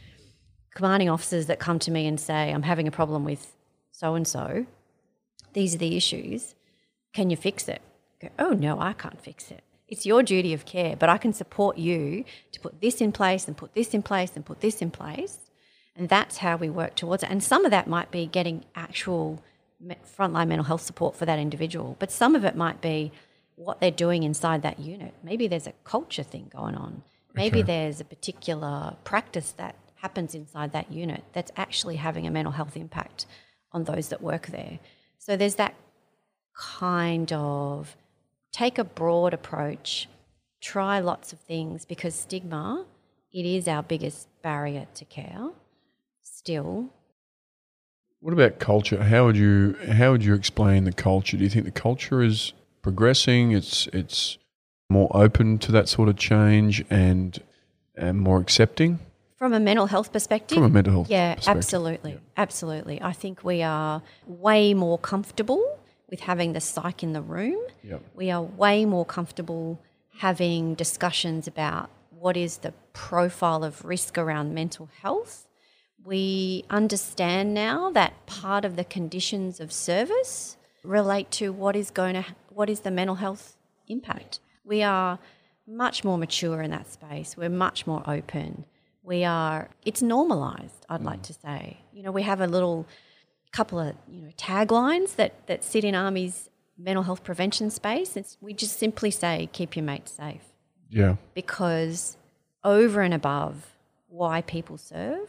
commanding 0.75 1.09
officers 1.09 1.47
that 1.47 1.59
come 1.59 1.79
to 1.81 1.91
me 1.91 2.07
and 2.07 2.19
say, 2.19 2.53
I'm 2.53 2.63
having 2.63 2.87
a 2.87 2.93
problem 2.93 3.25
with 3.25 3.57
so 4.01 4.15
and 4.15 4.27
so, 4.27 4.65
these 5.53 5.75
are 5.75 5.79
the 5.79 5.95
issues. 5.95 6.55
Can 7.13 7.29
you 7.29 7.37
fix 7.37 7.69
it? 7.69 7.83
Go, 8.23 8.31
oh, 8.39 8.53
no, 8.55 8.81
I 8.81 8.95
can't 8.95 9.21
fix 9.21 9.51
it. 9.51 9.63
It's 9.89 10.07
your 10.07 10.23
duty 10.23 10.55
of 10.55 10.65
care, 10.65 10.97
but 10.97 11.11
I 11.11 11.19
can 11.19 11.35
support 11.35 11.77
you 11.77 12.25
to 12.53 12.61
put 12.61 12.81
this 12.81 13.03
in 13.03 13.13
place 13.13 13.47
and 13.47 13.55
put 13.55 13.75
this 13.75 13.93
in 13.93 14.03
place 14.03 14.33
and 14.35 14.47
put 14.47 14.63
this 14.63 14.81
in 14.81 14.91
place. 14.91 15.51
And 15.95 16.09
that's 16.09 16.39
how 16.39 16.57
we 16.57 16.71
work 16.71 16.95
towards 16.95 17.23
it. 17.25 17.31
And 17.31 17.45
some 17.45 17.67
of 17.67 17.73
that 17.73 17.89
might 17.89 18.11
be 18.11 18.25
getting 18.25 18.65
actual 18.75 19.43
frontline 20.19 20.49
mental 20.49 20.65
health 20.65 20.81
support 20.81 21.15
for 21.15 21.27
that 21.27 21.39
individual, 21.39 21.97
but 21.99 22.11
some 22.11 22.35
of 22.35 22.43
it 22.43 22.57
might 22.57 22.81
be 22.81 23.13
what 23.57 23.81
they're 23.81 23.91
doing 23.91 24.23
inside 24.23 24.63
that 24.63 24.79
unit. 24.79 25.13
Maybe 25.23 25.47
there's 25.47 25.67
a 25.67 25.75
culture 25.85 26.23
thing 26.23 26.51
going 26.51 26.75
on. 26.75 27.03
Maybe 27.35 27.61
there's 27.61 28.01
a 28.01 28.05
particular 28.05 28.97
practice 29.05 29.51
that 29.59 29.75
happens 29.97 30.35
inside 30.35 30.73
that 30.73 30.91
unit 30.91 31.23
that's 31.35 31.53
actually 31.59 31.97
having 31.97 32.27
a 32.27 32.31
mental 32.31 32.53
health 32.53 32.79
impact 32.79 33.27
on 33.73 33.85
those 33.85 34.09
that 34.09 34.23
work 34.23 34.49
there. 34.49 34.79
So 35.19 35.37
there's 35.37 35.57
that 35.57 35.75
kind 36.55 37.33
of 37.33 37.97
take 38.53 38.79
a 38.79 38.85
broad 38.85 39.35
approach, 39.35 40.09
try 40.61 41.01
lots 41.01 41.33
of 41.33 41.39
things 41.41 41.85
because 41.85 42.15
stigma, 42.15 42.85
it 43.33 43.47
is 43.47 43.69
our 43.69 43.83
biggest 43.83 44.29
barrier 44.43 44.87
to 44.95 45.05
care 45.05 45.51
still. 46.23 46.91
What 48.21 48.33
about 48.33 48.59
culture? 48.59 49.03
How 49.03 49.27
would 49.27 49.37
you 49.37 49.77
how 49.93 50.13
would 50.13 50.25
you 50.25 50.35
explain 50.35 50.85
the 50.85 50.93
culture? 50.93 51.37
Do 51.37 51.45
you 51.45 51.51
think 51.51 51.65
the 51.65 51.71
culture 51.71 52.23
is 52.23 52.53
progressing? 52.83 53.53
It's 53.53 53.87
it's 53.93 54.37
more 54.91 55.11
open 55.15 55.59
to 55.59 55.73
that 55.73 55.89
sort 55.89 56.09
of 56.09 56.17
change 56.17 56.85
and 56.91 57.39
and 57.97 58.21
more 58.21 58.41
accepting 58.41 58.99
From 59.41 59.55
a 59.55 59.59
mental 59.59 59.87
health 59.87 60.13
perspective, 60.13 60.57
from 60.57 60.65
a 60.65 60.69
mental 60.69 60.93
health 60.93 61.09
Yeah, 61.09 61.35
absolutely. 61.47 62.21
Absolutely. 62.37 63.01
I 63.01 63.13
think 63.13 63.43
we 63.43 63.63
are 63.63 64.03
way 64.27 64.75
more 64.75 64.99
comfortable 64.99 65.79
with 66.11 66.21
having 66.21 66.53
the 66.53 66.61
psych 66.61 67.03
in 67.03 67.15
the 67.15 67.23
room. 67.23 67.59
We 68.15 68.31
are 68.31 68.43
way 68.43 68.85
more 68.85 69.07
comfortable 69.07 69.81
having 70.19 70.75
discussions 70.75 71.49
about 71.49 71.89
what 72.11 72.37
is 72.37 72.59
the 72.59 72.75
profile 72.93 73.65
of 73.65 73.83
risk 73.83 74.19
around 74.19 74.53
mental 74.53 74.91
health. 75.01 75.47
We 76.05 76.67
understand 76.69 77.55
now 77.55 77.91
that 77.93 78.27
part 78.27 78.67
of 78.67 78.77
the 78.77 78.85
conditions 78.85 79.59
of 79.59 79.73
service 79.73 80.59
relate 80.85 81.31
to 81.31 81.51
what 81.51 81.77
is 81.77 81.91
going 81.91 82.13
to 82.15 82.27
what 82.51 82.69
is 82.69 82.81
the 82.81 82.91
mental 82.91 83.17
health 83.17 83.57
impact. 83.89 84.41
We 84.65 84.83
are 84.83 85.19
much 85.67 86.05
more 86.05 86.19
mature 86.19 86.61
in 86.61 86.71
that 86.73 86.93
space. 86.93 87.39
We're 87.39 87.49
much 87.49 87.87
more 87.87 88.03
open. 88.07 88.67
We 89.03 89.25
are 89.25 89.69
it's 89.85 90.03
normalized, 90.03 90.87
I'd 90.89 91.03
like 91.03 91.21
mm. 91.21 91.25
to 91.25 91.33
say. 91.33 91.81
You 91.93 92.03
know, 92.03 92.13
we 92.13 92.23
have 92.23 92.41
a 92.41 92.47
little 92.47 92.87
couple 93.53 93.79
of, 93.81 93.95
you 94.09 94.23
know, 94.23 94.31
taglines 94.37 95.17
that 95.17 95.47
that 95.47 95.65
sit 95.65 95.85
in 95.85 95.95
army's 95.95 96.51
mental 96.81 97.03
health 97.03 97.23
prevention 97.23 97.71
space. 97.71 98.17
It's, 98.17 98.37
we 98.41 98.55
just 98.55 98.79
simply 98.79 99.11
say 99.11 99.49
keep 99.53 99.77
your 99.77 99.85
mates 99.85 100.13
safe 100.13 100.45
Yeah. 100.89 101.17
because 101.35 102.17
over 102.65 103.03
and 103.03 103.15
above 103.15 103.75
why 104.09 104.43
people 104.43 104.79
serve, 104.79 105.29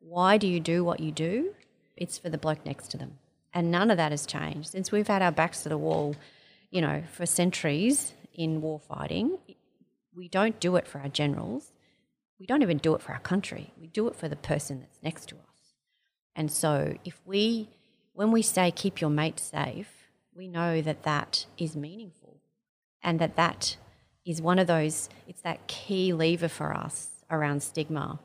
why 0.00 0.38
do 0.38 0.46
you 0.46 0.60
do 0.60 0.84
what 0.84 1.00
you 1.00 1.12
do? 1.12 1.54
It's 1.96 2.18
for 2.18 2.30
the 2.30 2.38
bloke 2.38 2.64
next 2.64 2.90
to 2.92 2.96
them. 2.96 3.18
And 3.52 3.70
none 3.70 3.90
of 3.90 3.96
that 3.98 4.12
has 4.12 4.26
changed. 4.26 4.70
Since 4.70 4.90
we've 4.90 5.08
had 5.08 5.22
our 5.22 5.32
backs 5.32 5.62
to 5.64 5.68
the 5.68 5.76
wall, 5.76 6.16
you 6.70 6.80
know, 6.80 7.02
for 7.12 7.26
centuries 7.26 8.14
in 8.34 8.62
war 8.62 8.80
fighting, 8.80 9.38
we 10.16 10.28
don't 10.28 10.58
do 10.58 10.76
it 10.76 10.86
for 10.86 11.00
our 11.00 11.08
generals. 11.08 11.71
We 12.42 12.46
don't 12.46 12.62
even 12.62 12.78
do 12.78 12.96
it 12.96 13.00
for 13.00 13.12
our 13.12 13.20
country. 13.20 13.72
We 13.80 13.86
do 13.86 14.08
it 14.08 14.16
for 14.16 14.28
the 14.28 14.34
person 14.34 14.80
that's 14.80 15.00
next 15.00 15.28
to 15.28 15.36
us. 15.36 15.76
And 16.34 16.50
so 16.50 16.96
if 17.04 17.20
we, 17.24 17.68
when 18.14 18.32
we 18.32 18.42
say 18.42 18.72
keep 18.72 19.00
your 19.00 19.10
mate 19.10 19.38
safe, 19.38 20.08
we 20.34 20.48
know 20.48 20.82
that 20.82 21.04
that 21.04 21.46
is 21.56 21.76
meaningful 21.76 22.40
and 23.00 23.20
that 23.20 23.36
that 23.36 23.76
is 24.26 24.42
one 24.42 24.58
of 24.58 24.66
those 24.66 25.08
it's 25.28 25.42
that 25.42 25.68
key 25.68 26.12
lever 26.12 26.48
for 26.48 26.72
us 26.72 27.10
around 27.30 27.62
stigma 27.62 28.18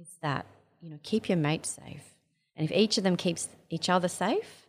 is 0.00 0.06
that 0.22 0.46
you 0.80 0.88
know 0.88 0.98
keep 1.02 1.28
your 1.28 1.38
mate 1.38 1.66
safe 1.66 2.14
and 2.56 2.68
if 2.68 2.76
each 2.76 2.96
of 2.96 3.02
them 3.02 3.16
keeps 3.16 3.48
each 3.70 3.88
other 3.88 4.08
safe 4.08 4.66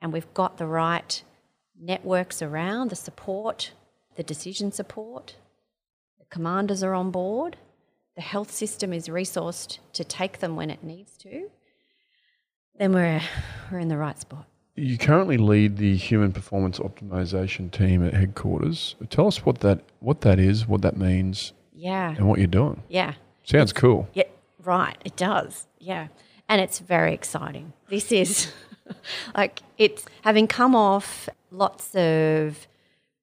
and 0.00 0.12
we've 0.12 0.32
got 0.34 0.58
the 0.58 0.66
right 0.66 1.22
networks 1.80 2.40
around 2.40 2.90
the 2.90 2.96
support 2.96 3.72
the 4.16 4.22
decision 4.22 4.70
support 4.70 5.36
the 6.18 6.24
commanders 6.26 6.82
are 6.82 6.94
on 6.94 7.10
board 7.10 7.56
the 8.18 8.22
health 8.22 8.50
system 8.50 8.92
is 8.92 9.06
resourced 9.08 9.78
to 9.92 10.02
take 10.02 10.34
them 10.40 10.56
when 10.56 10.70
it 10.70 10.82
needs 10.82 11.12
to 11.18 11.48
then 12.78 12.92
we're 12.92 13.20
we're 13.70 13.78
in 13.78 13.88
the 13.88 13.96
right 13.96 14.18
spot 14.18 14.44
You 14.74 14.98
currently 14.98 15.36
lead 15.38 15.76
the 15.76 15.96
human 15.96 16.32
performance 16.32 16.78
optimization 16.80 17.70
team 17.70 18.04
at 18.06 18.14
headquarters. 18.14 18.96
Tell 19.08 19.26
us 19.28 19.44
what 19.46 19.60
that 19.60 19.78
what 20.00 20.20
that 20.22 20.38
is, 20.50 20.66
what 20.72 20.82
that 20.82 20.96
means, 20.96 21.52
yeah 21.72 22.14
and 22.16 22.28
what 22.28 22.38
you're 22.40 22.56
doing. 22.62 22.82
yeah 22.88 23.12
Sounds 23.44 23.72
cool. 23.72 24.06
Yeah, 24.12 24.24
right. 24.62 24.98
It 25.06 25.16
does. 25.16 25.66
Yeah. 25.78 26.08
And 26.50 26.60
it's 26.60 26.80
very 26.80 27.14
exciting. 27.14 27.72
This 27.88 28.12
is 28.12 28.52
like 29.34 29.60
it's 29.78 30.04
having 30.22 30.46
come 30.46 30.74
off 30.74 31.30
lots 31.50 31.94
of 31.94 32.66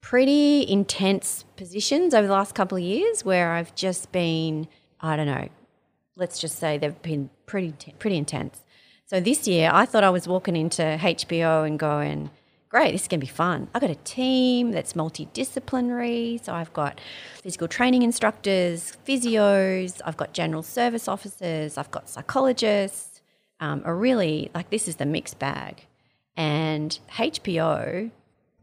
pretty 0.01 0.67
intense 0.67 1.45
positions 1.57 2.13
over 2.15 2.25
the 2.27 2.33
last 2.33 2.55
couple 2.55 2.75
of 2.77 2.83
years 2.83 3.23
where 3.23 3.51
I've 3.51 3.73
just 3.75 4.11
been, 4.11 4.67
I 5.01 5.15
don't 5.15 5.27
know, 5.27 5.49
let's 6.15 6.39
just 6.39 6.57
say 6.57 6.77
they've 6.77 7.01
been 7.01 7.29
pretty 7.45 7.73
pretty 7.99 8.17
intense. 8.17 8.63
So 9.05 9.19
this 9.19 9.47
year 9.47 9.69
I 9.73 9.85
thought 9.85 10.03
I 10.03 10.09
was 10.09 10.27
walking 10.27 10.55
into 10.55 10.81
HPO 10.81 11.67
and 11.67 11.77
going, 11.77 12.31
great, 12.69 12.91
this 12.91 13.03
is 13.03 13.07
going 13.07 13.19
to 13.19 13.25
be 13.25 13.31
fun. 13.31 13.67
I've 13.73 13.81
got 13.81 13.89
a 13.89 13.95
team 13.95 14.71
that's 14.71 14.93
multidisciplinary. 14.93 16.43
So 16.43 16.53
I've 16.53 16.73
got 16.73 16.99
physical 17.41 17.67
training 17.67 18.03
instructors, 18.03 18.97
physios, 19.07 20.01
I've 20.03 20.17
got 20.17 20.33
general 20.33 20.63
service 20.63 21.07
officers, 21.07 21.77
I've 21.77 21.91
got 21.91 22.09
psychologists, 22.09 23.21
um, 23.59 23.81
are 23.85 23.95
really 23.95 24.51
like 24.53 24.69
this 24.71 24.87
is 24.87 24.97
the 24.97 25.05
mixed 25.05 25.39
bag. 25.39 25.85
And 26.35 26.99
HPO 27.11 28.11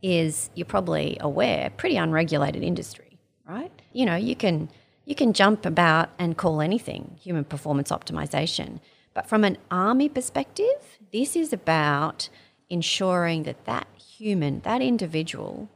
is, 0.02 0.50
you're 0.54 0.66
probably 0.66 1.16
aware, 1.20 1.70
pretty 1.76 1.96
unregulated 1.96 2.62
industry, 2.62 3.18
right? 3.48 3.72
You 3.92 4.04
know, 4.04 4.16
you 4.16 4.36
can 4.36 4.68
you 5.04 5.14
can 5.14 5.32
jump 5.32 5.66
about 5.66 6.10
and 6.18 6.36
call 6.36 6.60
anything 6.60 7.16
human 7.20 7.44
performance 7.44 7.90
optimization. 7.90 8.80
But 9.14 9.28
from 9.28 9.44
an 9.44 9.58
army 9.70 10.08
perspective, 10.08 10.98
this 11.12 11.36
is 11.36 11.52
about 11.52 12.28
ensuring 12.70 13.42
that 13.42 13.64
that 13.66 13.86
human, 13.98 14.60
that 14.60 14.80
individual, 14.80 15.68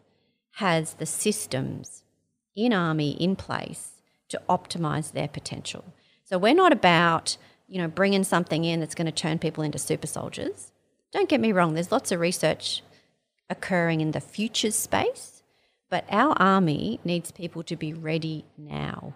has 0.52 0.94
the 0.94 1.06
systems 1.06 2.02
in 2.54 2.72
army 2.72 3.10
in 3.10 3.36
place 3.36 3.90
to 4.28 4.40
optimize 4.48 5.12
their 5.12 5.28
potential. 5.28 5.84
So 6.24 6.38
we're 6.38 6.54
not 6.54 6.72
about, 6.72 7.36
you 7.68 7.78
know, 7.78 7.88
bringing 7.88 8.24
something 8.24 8.64
in 8.64 8.80
that's 8.80 8.94
going 8.94 9.06
to 9.06 9.12
turn 9.12 9.38
people 9.38 9.62
into 9.62 9.78
super 9.78 10.06
soldiers. 10.06 10.72
Don't 11.12 11.28
get 11.28 11.40
me 11.40 11.52
wrong, 11.52 11.74
there's 11.74 11.92
lots 11.92 12.10
of 12.10 12.20
research 12.20 12.82
occurring 13.48 14.00
in 14.00 14.10
the 14.10 14.20
futures 14.20 14.74
space, 14.74 15.35
but 15.88 16.04
our 16.10 16.34
army 16.40 17.00
needs 17.04 17.30
people 17.30 17.62
to 17.64 17.76
be 17.76 17.92
ready 17.92 18.44
now. 18.56 19.14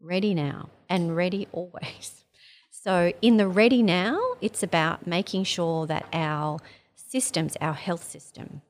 Ready 0.00 0.34
now 0.34 0.68
and 0.88 1.16
ready 1.16 1.48
always. 1.52 2.24
So, 2.70 3.12
in 3.22 3.38
the 3.38 3.48
ready 3.48 3.82
now, 3.82 4.18
it's 4.42 4.62
about 4.62 5.06
making 5.06 5.44
sure 5.44 5.86
that 5.86 6.06
our 6.12 6.58
systems, 6.94 7.56
our 7.60 7.72
health 7.72 8.04
system, 8.04 8.60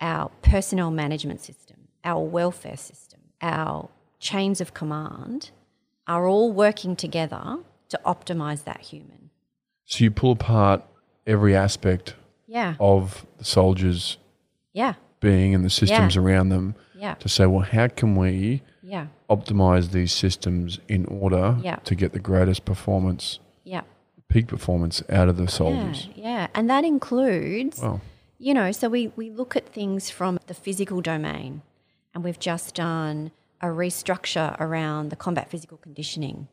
our 0.00 0.30
personnel 0.42 0.90
management 0.90 1.40
system, 1.40 1.76
our 2.02 2.24
welfare 2.24 2.76
system, 2.76 3.20
our 3.40 3.88
chains 4.18 4.60
of 4.60 4.74
command 4.74 5.50
are 6.08 6.26
all 6.26 6.50
working 6.52 6.96
together 6.96 7.58
to 7.90 8.00
optimize 8.04 8.64
that 8.64 8.80
human. 8.80 9.30
So 9.84 10.02
you 10.04 10.10
pull 10.10 10.32
apart 10.32 10.82
every 11.26 11.54
aspect 11.54 12.16
Yeah. 12.48 12.74
of 12.80 13.24
the 13.38 13.44
soldiers' 13.44 14.16
Yeah. 14.72 14.94
Being 15.22 15.54
and 15.54 15.64
the 15.64 15.70
systems 15.70 16.14
Yeah. 16.16 16.20
around 16.22 16.50
them 16.50 16.74
Yeah. 16.94 17.14
to 17.14 17.28
say, 17.28 17.46
well, 17.46 17.64
how 17.64 17.88
can 17.88 18.14
we 18.16 18.60
Yeah. 18.82 19.06
optimize 19.30 19.92
these 19.92 20.12
systems 20.12 20.78
in 20.88 21.06
order 21.06 21.56
Yeah. 21.62 21.76
to 21.84 21.94
get 21.94 22.12
the 22.12 22.18
greatest 22.18 22.64
performance, 22.66 23.38
Yeah. 23.64 23.82
peak 24.28 24.48
performance 24.48 25.02
out 25.08 25.28
of 25.30 25.36
the 25.38 25.44
Yeah. 25.44 25.48
soldiers? 25.48 26.08
Yeah. 26.14 26.48
And 26.54 26.68
that 26.68 26.84
includes 26.84 27.80
Wow. 27.80 28.00
you 28.38 28.52
know, 28.52 28.72
so 28.72 28.88
we, 28.88 29.12
we 29.16 29.30
look 29.30 29.54
at 29.56 29.68
things 29.68 30.10
from 30.10 30.38
the 30.48 30.54
physical 30.54 31.00
domain, 31.00 31.62
and 32.12 32.24
we've 32.24 32.40
just 32.40 32.74
done 32.74 33.30
a 33.60 33.66
restructure 33.66 34.60
around 34.60 35.10
the 35.10 35.16
combat 35.16 35.48
physical 35.48 35.78
conditioning, 35.78 36.48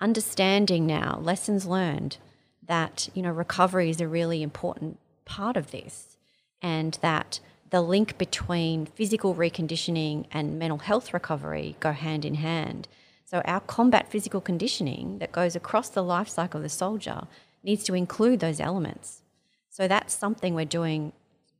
understanding 0.00 0.86
now, 0.86 1.18
lessons 1.22 1.66
learned 1.66 2.18
that, 2.66 3.08
you 3.14 3.22
know, 3.22 3.30
recovery 3.30 3.88
is 3.90 4.00
a 4.00 4.06
really 4.06 4.42
important 4.42 4.98
part 5.24 5.56
of 5.56 5.70
this, 5.70 6.16
and 6.62 6.98
that 7.00 7.40
the 7.70 7.80
link 7.80 8.18
between 8.18 8.86
physical 8.86 9.34
reconditioning 9.34 10.26
and 10.32 10.58
mental 10.58 10.78
health 10.78 11.14
recovery 11.14 11.76
go 11.80 11.92
hand 11.92 12.24
in 12.24 12.34
hand. 12.34 12.88
So, 13.24 13.40
our 13.44 13.60
combat 13.60 14.10
physical 14.10 14.40
conditioning 14.40 15.18
that 15.18 15.30
goes 15.30 15.54
across 15.54 15.88
the 15.88 16.02
life 16.02 16.28
cycle 16.28 16.58
of 16.58 16.64
the 16.64 16.68
soldier 16.68 17.22
needs 17.62 17.84
to 17.84 17.94
include 17.94 18.40
those 18.40 18.58
elements. 18.58 19.22
So, 19.68 19.86
that's 19.86 20.12
something 20.12 20.54
we're 20.54 20.64
doing 20.64 21.12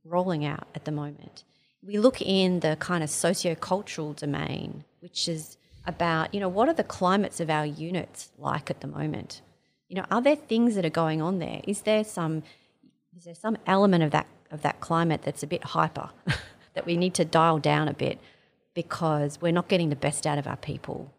rolling 0.04 0.44
out 0.44 0.66
at 0.74 0.84
the 0.84 0.90
moment. 0.90 1.44
We 1.82 1.98
look 1.98 2.20
in 2.20 2.60
the 2.60 2.76
kind 2.80 3.04
of 3.04 3.10
socio-cultural 3.10 4.14
domain, 4.14 4.84
which 4.98 5.28
is 5.28 5.56
about, 5.86 6.34
you 6.34 6.40
know, 6.40 6.48
what 6.48 6.68
are 6.68 6.74
the 6.74 6.84
climates 6.84 7.40
of 7.40 7.48
our 7.48 7.64
units 7.64 8.30
like 8.36 8.68
at 8.68 8.80
the 8.80 8.86
moment? 8.86 9.40
You 9.88 9.96
know, 9.96 10.06
are 10.10 10.20
there 10.20 10.36
things 10.36 10.74
that 10.74 10.84
are 10.84 10.90
going 10.90 11.22
on 11.22 11.38
there? 11.38 11.60
Is 11.66 11.82
there 11.82 12.04
some 12.04 12.42
is 13.16 13.24
there 13.24 13.34
some 13.34 13.58
element 13.66 14.04
of 14.04 14.12
that 14.12 14.26
of 14.50 14.62
that 14.62 14.80
climate 14.80 15.22
that's 15.22 15.42
a 15.42 15.46
bit 15.46 15.64
hyper 15.64 16.10
that 16.74 16.86
we 16.86 16.96
need 16.96 17.14
to 17.14 17.24
dial 17.24 17.58
down 17.58 17.88
a 17.88 17.94
bit 17.94 18.18
because 18.74 19.40
we're 19.40 19.52
not 19.52 19.68
getting 19.68 19.90
the 19.90 19.96
best 19.96 20.26
out 20.26 20.38
of 20.38 20.46
our 20.46 20.56
people? 20.56 21.12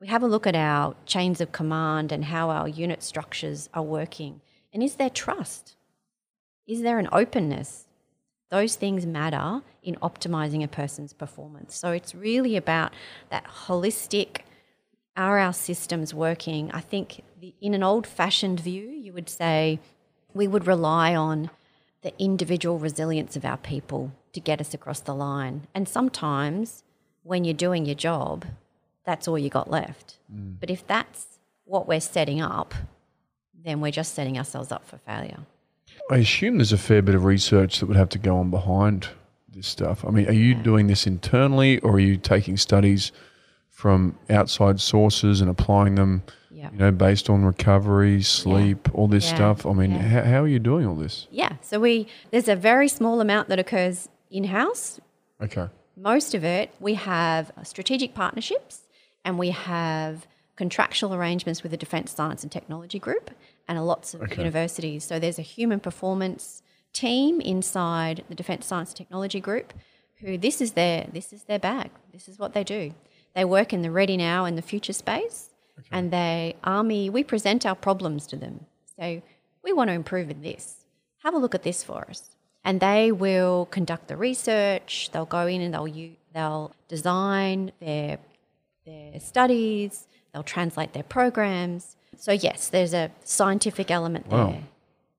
We 0.00 0.08
have 0.08 0.22
a 0.22 0.28
look 0.28 0.46
at 0.46 0.56
our 0.56 0.94
chains 1.06 1.40
of 1.40 1.52
command 1.52 2.12
and 2.12 2.26
how 2.26 2.50
our 2.50 2.68
unit 2.68 3.02
structures 3.02 3.68
are 3.72 3.82
working. 3.82 4.40
And 4.72 4.82
is 4.82 4.96
there 4.96 5.10
trust? 5.10 5.76
Is 6.66 6.82
there 6.82 6.98
an 6.98 7.08
openness? 7.12 7.86
Those 8.50 8.76
things 8.76 9.06
matter 9.06 9.62
in 9.82 9.96
optimizing 9.96 10.62
a 10.62 10.68
person's 10.68 11.12
performance. 11.12 11.76
So 11.76 11.90
it's 11.90 12.14
really 12.14 12.56
about 12.56 12.92
that 13.30 13.44
holistic 13.66 14.42
are 15.16 15.38
our 15.38 15.52
systems 15.52 16.12
working? 16.12 16.70
I 16.72 16.80
think 16.80 17.22
the, 17.40 17.54
in 17.60 17.74
an 17.74 17.82
old 17.82 18.06
fashioned 18.06 18.60
view, 18.60 18.88
you 18.88 19.12
would 19.12 19.28
say 19.28 19.78
we 20.32 20.48
would 20.48 20.66
rely 20.66 21.14
on 21.14 21.50
the 22.04 22.12
individual 22.22 22.78
resilience 22.78 23.34
of 23.34 23.44
our 23.44 23.56
people 23.56 24.12
to 24.34 24.38
get 24.38 24.60
us 24.60 24.74
across 24.74 25.00
the 25.00 25.14
line. 25.14 25.66
And 25.74 25.88
sometimes 25.88 26.84
when 27.22 27.44
you're 27.44 27.54
doing 27.54 27.86
your 27.86 27.94
job, 27.94 28.44
that's 29.04 29.26
all 29.26 29.38
you 29.38 29.48
got 29.48 29.70
left. 29.70 30.18
Mm. 30.32 30.60
But 30.60 30.70
if 30.70 30.86
that's 30.86 31.38
what 31.64 31.88
we're 31.88 32.00
setting 32.00 32.42
up, 32.42 32.74
then 33.64 33.80
we're 33.80 33.90
just 33.90 34.14
setting 34.14 34.36
ourselves 34.36 34.70
up 34.70 34.86
for 34.86 34.98
failure. 34.98 35.40
I 36.10 36.18
assume 36.18 36.58
there's 36.58 36.72
a 36.72 36.78
fair 36.78 37.00
bit 37.00 37.14
of 37.14 37.24
research 37.24 37.80
that 37.80 37.86
would 37.86 37.96
have 37.96 38.10
to 38.10 38.18
go 38.18 38.36
on 38.36 38.50
behind 38.50 39.08
this 39.48 39.66
stuff. 39.66 40.04
I 40.04 40.10
mean, 40.10 40.28
are 40.28 40.32
you 40.32 40.54
doing 40.54 40.88
this 40.88 41.06
internally 41.06 41.78
or 41.78 41.92
are 41.92 42.00
you 42.00 42.18
taking 42.18 42.58
studies 42.58 43.12
from 43.70 44.18
outside 44.28 44.78
sources 44.78 45.40
and 45.40 45.48
applying 45.48 45.94
them, 45.94 46.22
Yeah. 46.54 46.70
you 46.72 46.78
know, 46.78 46.90
based 46.92 47.28
on 47.28 47.44
recovery, 47.44 48.22
sleep, 48.22 48.88
all 48.94 49.08
this 49.08 49.26
Yeah. 49.28 49.34
stuff? 49.34 49.66
I 49.66 49.72
mean, 49.72 49.90
Yeah. 49.90 49.98
how, 49.98 50.22
how 50.22 50.42
are 50.44 50.48
you 50.48 50.58
doing 50.60 50.86
all 50.86 50.94
this? 50.94 51.26
Yeah. 51.30 51.54
So 51.62 51.80
we 51.80 52.06
there's 52.30 52.48
a 52.48 52.56
very 52.56 52.88
small 52.88 53.20
amount 53.20 53.48
that 53.48 53.58
occurs 53.58 54.08
in 54.30 54.44
house. 54.44 55.00
Okay. 55.42 55.66
Most 55.96 56.34
of 56.34 56.44
it 56.44 56.70
we 56.80 56.94
have 56.94 57.50
strategic 57.62 58.14
partnerships 58.14 58.82
and 59.24 59.38
we 59.38 59.50
have 59.50 60.26
contractual 60.56 61.12
arrangements 61.14 61.62
with 61.62 61.72
the 61.72 61.76
Defence 61.76 62.12
Science 62.12 62.42
and 62.44 62.52
Technology 62.52 62.98
Group 63.00 63.30
and 63.66 63.84
lots 63.84 64.14
of 64.14 64.22
Okay. 64.22 64.36
universities. 64.36 65.02
So 65.04 65.18
there's 65.18 65.38
a 65.38 65.42
human 65.42 65.80
performance 65.80 66.62
team 66.92 67.40
inside 67.40 68.22
the 68.28 68.34
Defence 68.36 68.66
Science 68.66 68.90
and 68.90 68.96
Technology 68.96 69.40
Group 69.40 69.72
who 70.20 70.38
this 70.38 70.60
is 70.60 70.72
their 70.72 71.08
this 71.12 71.32
is 71.32 71.42
their 71.44 71.58
bag. 71.58 71.90
This 72.12 72.28
is 72.28 72.38
what 72.38 72.52
they 72.54 72.62
do. 72.64 72.94
They 73.34 73.44
work 73.44 73.72
in 73.72 73.82
the 73.82 73.90
ready 73.90 74.16
now 74.16 74.44
and 74.44 74.56
the 74.56 74.62
future 74.62 74.92
space 74.92 75.50
and 75.90 76.10
they 76.10 76.56
army 76.64 77.10
we 77.10 77.22
present 77.24 77.64
our 77.66 77.74
problems 77.74 78.26
to 78.28 78.36
them. 78.36 78.66
So 78.98 79.22
we 79.62 79.72
want 79.72 79.88
to 79.88 79.94
improve 79.94 80.30
in 80.30 80.42
this. 80.42 80.84
Have 81.24 81.34
a 81.34 81.38
look 81.38 81.54
at 81.54 81.62
this 81.62 81.82
for 81.82 82.06
us. 82.08 82.30
And 82.64 82.80
they 82.80 83.12
will 83.12 83.66
conduct 83.66 84.08
the 84.08 84.16
research, 84.16 85.10
they'll 85.12 85.26
go 85.26 85.46
in 85.46 85.60
and 85.60 85.74
they'll 85.74 85.88
u- 85.88 86.16
they'll 86.32 86.72
design 86.88 87.72
their 87.80 88.18
their 88.86 89.18
studies, 89.20 90.06
they'll 90.32 90.42
translate 90.42 90.92
their 90.92 91.02
programs. 91.02 91.96
So, 92.16 92.32
yes, 92.32 92.68
there's 92.68 92.94
a 92.94 93.10
scientific 93.24 93.90
element 93.90 94.26
Wow. 94.28 94.50
there. 94.50 94.62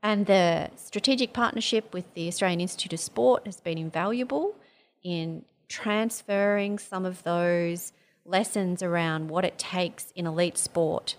And 0.04 0.28
the 0.28 0.70
strategic 0.76 1.34
partnership 1.34 1.92
with 1.94 2.12
the 2.14 2.28
Australian 2.28 2.62
Institute 2.62 2.94
of 2.94 3.00
Sport 3.00 3.46
has 3.48 3.60
been 3.60 3.78
invaluable 3.80 4.56
in 5.04 5.44
transferring 5.68 6.78
some 6.80 7.06
of 7.06 7.24
those 7.24 7.92
lessons 8.26 8.82
around 8.84 9.30
what 9.30 9.46
it 9.46 9.58
takes 9.58 10.12
in 10.16 10.26
elite 10.26 10.58
sport 10.58 11.16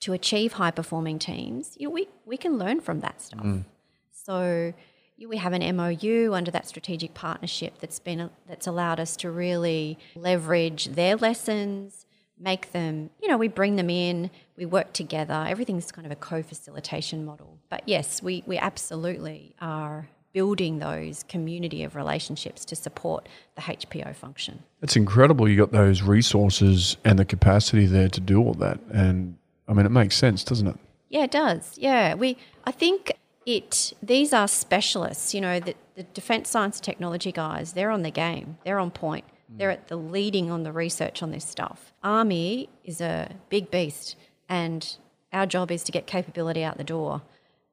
to 0.00 0.12
achieve 0.12 0.54
high 0.54 0.70
performing 0.70 1.18
teams. 1.18 1.76
You 1.78 1.88
know, 1.88 1.94
we, 1.94 2.08
we 2.24 2.36
can 2.36 2.56
learn 2.56 2.80
from 2.80 3.00
that 3.00 3.20
stuff. 3.20 3.42
Mm. 3.42 3.64
So 4.12 4.72
you- 5.16 5.28
we 5.28 5.38
have 5.38 5.52
an 5.52 5.62
MOU 5.76 6.32
under 6.34 6.50
that 6.52 6.68
strategic 6.68 7.14
partnership 7.14 7.78
that's 7.80 7.98
been 7.98 8.30
that's 8.46 8.66
allowed 8.68 9.00
us 9.00 9.16
to 9.16 9.30
really 9.30 9.98
leverage 10.14 10.86
their 10.86 11.16
lessons, 11.16 12.06
make 12.38 12.70
them, 12.70 13.10
you 13.20 13.26
know, 13.28 13.36
we 13.36 13.48
bring 13.48 13.74
them 13.74 13.90
in, 13.90 14.30
we 14.56 14.64
work 14.64 14.92
together. 14.92 15.44
Everything's 15.48 15.90
kind 15.90 16.06
of 16.06 16.12
a 16.12 16.16
co-facilitation 16.16 17.24
model. 17.24 17.58
But 17.68 17.82
yes, 17.86 18.22
we 18.22 18.44
we 18.46 18.56
absolutely 18.56 19.56
are 19.60 20.08
building 20.32 20.78
those 20.78 21.24
community 21.28 21.82
of 21.82 21.96
relationships 21.96 22.64
to 22.66 22.76
support 22.76 23.28
the 23.56 23.62
HPO 23.62 24.14
function. 24.14 24.62
It's 24.82 24.96
incredible 24.96 25.48
you 25.48 25.56
got 25.56 25.72
those 25.72 26.02
resources 26.02 26.96
and 27.04 27.18
the 27.18 27.24
capacity 27.24 27.86
there 27.86 28.08
to 28.08 28.20
do 28.20 28.38
all 28.42 28.54
that. 28.54 28.78
And 28.92 29.36
I 29.66 29.72
mean, 29.72 29.86
it 29.86 29.90
makes 29.90 30.16
sense, 30.16 30.44
doesn't 30.44 30.66
it? 30.66 30.76
Yeah, 31.08 31.24
it 31.24 31.30
does. 31.30 31.78
Yeah, 31.78 32.14
we. 32.14 32.36
I 32.64 32.72
think 32.72 33.12
it. 33.46 33.94
These 34.02 34.32
are 34.32 34.46
specialists. 34.46 35.34
You 35.34 35.40
know, 35.40 35.60
the, 35.60 35.74
the 35.94 36.02
defence 36.02 36.50
science 36.50 36.76
and 36.76 36.84
technology 36.84 37.32
guys. 37.32 37.72
They're 37.72 37.90
on 37.90 38.02
the 38.02 38.10
game. 38.10 38.58
They're 38.64 38.78
on 38.78 38.90
point. 38.90 39.24
They're 39.50 39.70
at 39.70 39.88
the 39.88 39.96
leading 39.96 40.50
on 40.50 40.62
the 40.62 40.72
research 40.72 41.22
on 41.22 41.30
this 41.30 41.44
stuff. 41.44 41.92
Army 42.02 42.68
is 42.84 43.00
a 43.00 43.30
big 43.48 43.70
beast, 43.70 44.14
and 44.48 44.96
our 45.32 45.46
job 45.46 45.70
is 45.70 45.82
to 45.84 45.92
get 45.92 46.06
capability 46.06 46.62
out 46.62 46.76
the 46.76 46.84
door. 46.84 47.22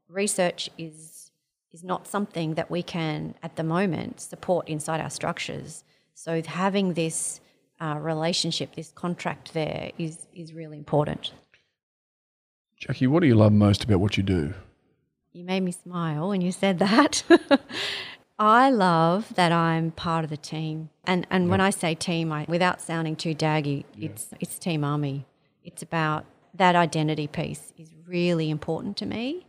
Research 0.08 0.70
is 0.78 1.15
is 1.76 1.84
not 1.84 2.08
something 2.08 2.54
that 2.54 2.72
we 2.72 2.82
can 2.82 3.36
at 3.44 3.58
the 3.58 3.64
moment 3.64 4.22
support 4.22 4.66
inside 4.70 5.02
our 5.02 5.10
structures. 5.10 5.84
So 6.14 6.42
having 6.42 6.94
this 6.94 7.42
uh, 7.82 7.98
relationship, 8.00 8.76
this 8.76 8.92
contract 8.92 9.54
there, 9.54 9.92
is 9.98 10.26
is 10.34 10.54
really 10.54 10.78
important. 10.78 11.34
Jackie, 12.80 13.08
what 13.08 13.20
do 13.20 13.28
you 13.28 13.36
love 13.36 13.52
most 13.52 13.84
about 13.84 14.00
what 14.00 14.16
you 14.16 14.24
do? 14.24 14.54
You 15.34 15.44
made 15.44 15.64
me 15.64 15.74
smile 15.74 16.30
when 16.30 16.40
you 16.40 16.54
said 16.54 16.80
that. 16.80 17.24
I 18.40 18.70
love 18.70 19.36
that 19.36 19.52
I'm 19.52 19.92
part 19.92 20.24
of 20.24 20.30
the 20.30 20.38
team. 20.38 20.90
And 21.04 21.28
and 21.30 21.50
when 21.50 21.60
I 21.60 21.72
say 21.72 21.94
team, 21.94 22.32
I 22.32 22.46
without 22.48 22.80
sounding 22.80 23.18
too 23.18 23.36
daggy, 23.36 23.84
it's 24.00 24.30
it's 24.40 24.58
team 24.58 24.86
army. 24.86 25.26
It's 25.62 25.82
about 25.82 26.24
that 26.54 26.76
identity 26.78 27.28
piece 27.28 27.74
is 27.78 27.90
really 28.08 28.50
important 28.50 28.96
to 29.02 29.06
me. 29.06 29.46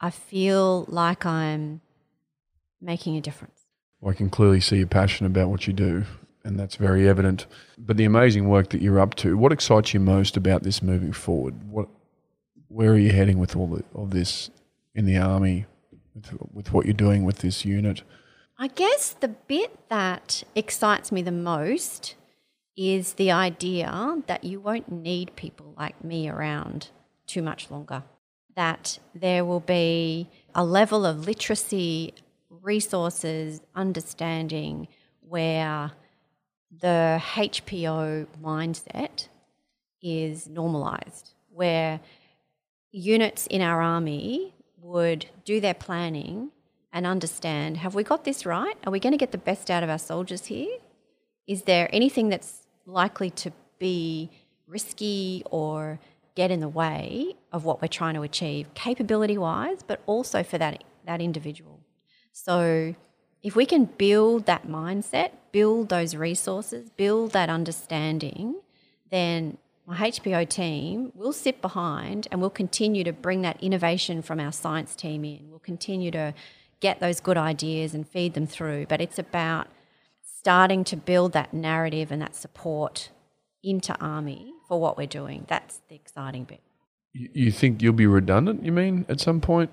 I 0.00 0.10
feel 0.10 0.84
like 0.88 1.24
I'm 1.24 1.80
making 2.80 3.16
a 3.16 3.20
difference. 3.20 3.60
Well, 4.00 4.12
I 4.12 4.14
can 4.14 4.28
clearly 4.28 4.60
see 4.60 4.76
you're 4.76 4.86
passionate 4.86 5.30
about 5.30 5.48
what 5.48 5.66
you 5.66 5.72
do, 5.72 6.04
and 6.44 6.58
that's 6.58 6.76
very 6.76 7.08
evident. 7.08 7.46
But 7.78 7.96
the 7.96 8.04
amazing 8.04 8.48
work 8.48 8.70
that 8.70 8.82
you're 8.82 9.00
up 9.00 9.14
to, 9.16 9.36
what 9.36 9.52
excites 9.52 9.94
you 9.94 10.00
most 10.00 10.36
about 10.36 10.62
this 10.62 10.82
moving 10.82 11.12
forward? 11.12 11.70
What, 11.70 11.88
where 12.68 12.92
are 12.92 12.98
you 12.98 13.12
heading 13.12 13.38
with 13.38 13.56
all 13.56 13.66
the, 13.66 13.84
of 13.94 14.10
this 14.10 14.50
in 14.94 15.06
the 15.06 15.16
army, 15.16 15.66
with, 16.14 16.32
with 16.52 16.72
what 16.72 16.84
you're 16.84 16.92
doing 16.92 17.24
with 17.24 17.38
this 17.38 17.64
unit? 17.64 18.02
I 18.58 18.68
guess 18.68 19.14
the 19.18 19.28
bit 19.28 19.88
that 19.88 20.44
excites 20.54 21.10
me 21.10 21.22
the 21.22 21.32
most 21.32 22.14
is 22.76 23.14
the 23.14 23.30
idea 23.30 24.22
that 24.26 24.44
you 24.44 24.60
won't 24.60 24.90
need 24.90 25.34
people 25.36 25.74
like 25.76 26.04
me 26.04 26.28
around 26.28 26.88
too 27.26 27.42
much 27.42 27.70
longer. 27.70 28.02
That 28.56 28.98
there 29.14 29.44
will 29.44 29.60
be 29.60 30.28
a 30.54 30.64
level 30.64 31.04
of 31.04 31.26
literacy, 31.26 32.14
resources, 32.48 33.60
understanding 33.74 34.88
where 35.20 35.92
the 36.80 37.20
HPO 37.20 38.26
mindset 38.42 39.28
is 40.02 40.48
normalized, 40.48 41.34
where 41.52 42.00
units 42.90 43.46
in 43.48 43.60
our 43.60 43.82
army 43.82 44.54
would 44.80 45.26
do 45.44 45.60
their 45.60 45.74
planning 45.74 46.50
and 46.92 47.06
understand 47.06 47.78
have 47.78 47.94
we 47.94 48.04
got 48.04 48.24
this 48.24 48.46
right? 48.46 48.76
Are 48.86 48.92
we 48.92 49.00
going 49.00 49.12
to 49.12 49.18
get 49.18 49.32
the 49.32 49.38
best 49.38 49.70
out 49.70 49.82
of 49.82 49.90
our 49.90 49.98
soldiers 49.98 50.46
here? 50.46 50.78
Is 51.46 51.62
there 51.62 51.88
anything 51.92 52.28
that's 52.28 52.66
likely 52.86 53.30
to 53.30 53.52
be 53.78 54.30
risky 54.66 55.42
or 55.50 55.98
get 56.34 56.50
in 56.50 56.60
the 56.60 56.68
way 56.68 57.34
of 57.52 57.64
what 57.64 57.80
we're 57.80 57.88
trying 57.88 58.14
to 58.14 58.22
achieve, 58.22 58.72
capability 58.74 59.38
wise, 59.38 59.82
but 59.86 60.00
also 60.06 60.42
for 60.42 60.58
that, 60.58 60.84
that 61.06 61.20
individual? 61.20 61.80
So, 62.32 62.94
if 63.42 63.54
we 63.54 63.66
can 63.66 63.84
build 63.84 64.46
that 64.46 64.66
mindset, 64.66 65.32
build 65.52 65.90
those 65.90 66.16
resources, 66.16 66.88
build 66.96 67.32
that 67.32 67.50
understanding, 67.50 68.54
then 69.10 69.58
my 69.86 69.96
HPO 69.96 70.48
team 70.48 71.12
will 71.14 71.32
sit 71.32 71.60
behind 71.60 72.26
and 72.30 72.40
we'll 72.40 72.48
continue 72.48 73.04
to 73.04 73.12
bring 73.12 73.42
that 73.42 73.62
innovation 73.62 74.22
from 74.22 74.40
our 74.40 74.50
science 74.50 74.96
team 74.96 75.24
in. 75.24 75.50
We'll 75.50 75.58
continue 75.58 76.10
to 76.12 76.32
get 76.80 77.00
those 77.00 77.20
good 77.20 77.36
ideas 77.36 77.94
and 77.94 78.08
feed 78.08 78.34
them 78.34 78.46
through. 78.46 78.86
But 78.86 79.02
it's 79.02 79.18
about 79.18 79.68
starting 80.22 80.84
to 80.84 80.96
build 80.96 81.32
that 81.32 81.52
narrative 81.52 82.10
and 82.10 82.20
that 82.22 82.34
support 82.34 83.10
into 83.62 83.94
Army 84.00 84.54
for 84.68 84.80
what 84.80 84.96
we're 84.96 85.06
doing. 85.06 85.44
That's 85.48 85.80
the 85.88 85.94
exciting 85.94 86.44
bit. 86.44 86.60
You, 87.12 87.28
you 87.32 87.52
think 87.52 87.82
you'll 87.82 87.92
be 87.92 88.06
redundant, 88.06 88.64
you 88.64 88.72
mean, 88.72 89.04
at 89.08 89.20
some 89.20 89.40
point? 89.40 89.70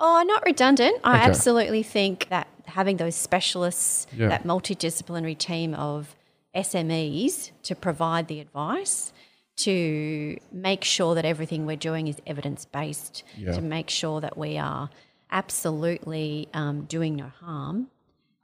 Oh, 0.00 0.22
not 0.26 0.44
redundant. 0.44 1.00
I 1.04 1.16
Okay. 1.16 1.24
absolutely 1.30 1.82
think 1.82 2.28
that 2.28 2.48
having 2.66 2.96
those 2.96 3.14
specialists, 3.14 4.06
Yeah. 4.16 4.28
that 4.28 4.44
multidisciplinary 4.44 5.36
team 5.38 5.74
of 5.74 6.16
SMEs 6.54 7.50
to 7.62 7.74
provide 7.74 8.28
the 8.28 8.40
advice, 8.40 9.12
to 9.56 10.38
make 10.50 10.82
sure 10.84 11.14
that 11.14 11.24
everything 11.24 11.66
we're 11.66 11.76
doing 11.76 12.08
is 12.08 12.16
evidence 12.26 12.64
based, 12.64 13.22
Yeah. 13.36 13.52
to 13.52 13.60
make 13.60 13.88
sure 13.90 14.20
that 14.20 14.36
we 14.36 14.58
are 14.58 14.90
absolutely 15.30 16.48
um, 16.54 16.84
doing 16.84 17.16
no 17.16 17.28
harm. 17.40 17.88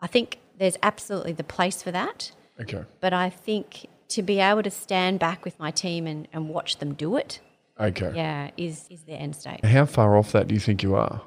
I 0.01 0.07
think 0.07 0.39
there's 0.59 0.77
absolutely 0.83 1.33
the 1.33 1.45
place 1.45 1.83
for 1.83 1.91
that. 1.93 2.33
Okay. 2.61 2.83
But 3.01 3.13
I 3.13 3.31
think 3.31 3.87
to 4.09 4.23
be 4.23 4.41
able 4.41 4.63
to 4.63 4.71
stand 4.71 5.19
back 5.19 5.45
with 5.45 5.59
my 5.59 5.71
team 5.71 6.07
and, 6.07 6.29
and 6.33 6.49
watch 6.49 6.79
them 6.79 6.95
do 6.95 7.17
it, 7.17 7.41
Okay. 7.79 8.13
yeah, 8.15 8.51
is, 8.57 8.87
is 8.91 9.03
the 9.03 9.13
end 9.13 9.37
state. 9.37 9.65
How 9.65 9.87
far 9.87 10.17
off 10.17 10.33
that 10.33 10.49
do 10.49 10.55
you 10.55 10.61
think 10.61 10.83
you 10.83 10.95
are? 10.95 11.21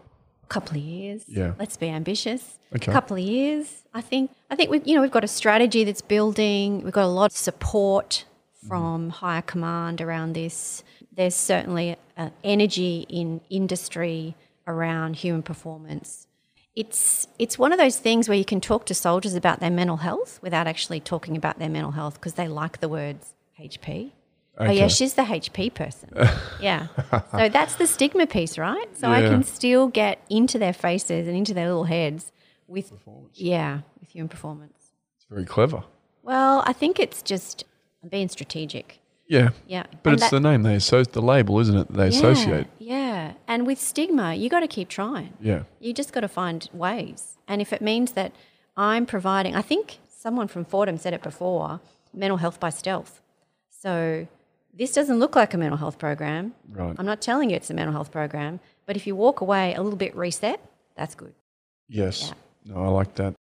A 0.44 0.48
couple 0.48 0.78
of 0.78 0.84
years. 0.84 1.24
Yeah. 1.28 1.54
Let's 1.60 1.78
be 1.78 1.88
ambitious. 1.90 2.58
Okay. 2.76 2.92
A 2.92 2.94
couple 2.94 3.18
of 3.18 3.24
years. 3.24 3.84
I 3.94 4.02
think 4.02 4.32
I 4.50 4.56
think 4.56 4.70
we 4.70 4.82
you 4.86 4.96
know 4.96 5.02
we've 5.02 5.12
got 5.12 5.24
a 5.24 5.28
strategy 5.28 5.84
that's 5.84 6.02
building. 6.02 6.84
We've 6.84 6.94
got 6.94 7.06
a 7.06 7.08
lot 7.08 7.32
of 7.32 7.38
support 7.38 8.26
from 8.68 9.10
higher 9.10 9.42
command 9.42 10.02
around 10.02 10.34
this. 10.34 10.84
There's 11.16 11.36
certainly 11.36 11.96
uh, 12.18 12.30
energy 12.44 13.06
in 13.10 13.42
industry 13.50 14.36
around 14.68 15.16
human 15.18 15.42
performance. 15.44 16.28
It's 16.76 17.28
it's 17.38 17.60
one 17.60 17.74
of 17.74 17.80
those 17.80 18.00
things 18.00 18.30
where 18.30 18.38
you 18.38 18.46
can 18.46 18.62
talk 18.62 18.86
to 18.86 18.94
soldiers 18.94 19.36
about 19.36 19.60
their 19.60 19.70
mental 19.70 19.98
health 19.98 20.40
without 20.42 20.68
actually 20.68 21.00
talking 21.02 21.36
about 21.36 21.60
their 21.60 21.70
mental 21.70 21.92
health 21.92 22.16
because 22.16 22.34
they 22.36 22.48
like 22.48 22.80
the 22.80 22.88
words 22.88 23.34
HP. 23.60 24.12
Oh 24.58 24.70
yeah, 24.70 24.88
she's 24.88 25.16
the 25.16 25.24
HP 25.24 25.74
person. 25.74 26.10
yeah. 26.62 26.88
So 27.32 27.50
that's 27.50 27.76
the 27.76 27.88
stigma 27.88 28.28
piece, 28.28 28.58
right? 28.58 28.88
So 28.98 29.10
I 29.10 29.22
can 29.22 29.44
still 29.44 29.88
get 29.88 30.20
into 30.30 30.60
their 30.60 30.74
faces 30.74 31.28
and 31.28 31.36
into 31.36 31.54
their 31.54 31.68
little 31.68 31.86
heads 31.86 32.32
with 32.68 32.92
yeah, 33.34 33.82
with 34.00 34.10
human 34.10 34.30
performance. 34.30 34.92
It's 35.18 35.26
very 35.30 35.46
clever. 35.46 35.84
Well, 36.24 36.64
I 36.66 36.74
think 36.74 37.00
it's 37.00 37.22
just 37.22 37.66
being 38.10 38.30
strategic. 38.30 39.00
Yeah. 39.28 39.50
Yeah. 39.66 39.84
But 40.04 40.12
And 40.12 40.14
it's 40.22 40.30
that- 40.30 40.32
the 40.32 40.40
name 40.42 40.64
they 40.64 40.76
associate, 40.76 41.14
the 41.14 41.22
label, 41.22 41.60
isn't 41.60 41.78
it? 41.78 41.94
They 41.94 42.10
yeah, 42.10 42.18
associate. 42.18 42.68
Yeah. 43.22 43.34
And 43.48 43.68
with 43.68 43.80
stigma, 43.80 44.34
you 44.34 44.50
got 44.50 44.62
to 44.62 44.68
keep 44.68 44.90
trying. 44.90 45.34
Yeah. 45.40 45.64
You 45.80 45.94
just 45.94 46.14
got 46.14 46.22
to 46.22 46.28
find 46.28 46.68
ways. 46.74 47.38
And 47.48 47.62
if 47.62 47.74
it 47.74 47.82
means 47.82 48.14
that 48.14 48.32
I'm 48.78 49.06
providing, 49.06 49.56
I 49.56 49.62
think 49.62 50.00
someone 50.08 50.48
from 50.48 50.66
Fordham 50.66 50.98
said 50.98 51.14
it 51.14 51.24
before 51.24 51.80
mental 52.14 52.38
health 52.38 52.60
by 52.60 52.70
stealth. 52.70 53.22
So 53.70 54.28
this 54.74 54.94
doesn't 54.94 55.20
look 55.20 55.36
like 55.36 55.54
a 55.54 55.58
mental 55.58 55.78
health 55.78 55.98
program. 55.98 56.54
Right. 56.70 56.96
I'm 56.98 57.06
not 57.06 57.22
telling 57.22 57.50
you 57.50 57.56
it's 57.56 57.70
a 57.70 57.74
mental 57.74 57.94
health 57.94 58.12
program, 58.12 58.60
but 58.86 58.96
if 58.96 59.08
you 59.08 59.16
walk 59.16 59.42
away 59.42 59.74
a 59.74 59.82
little 59.82 59.98
bit 59.98 60.16
reset, 60.16 60.60
that's 60.96 61.16
good. 61.16 61.34
Yes. 61.90 62.34
No, 62.66 62.84
I 62.84 62.88
like 62.88 63.16
that. 63.16 63.34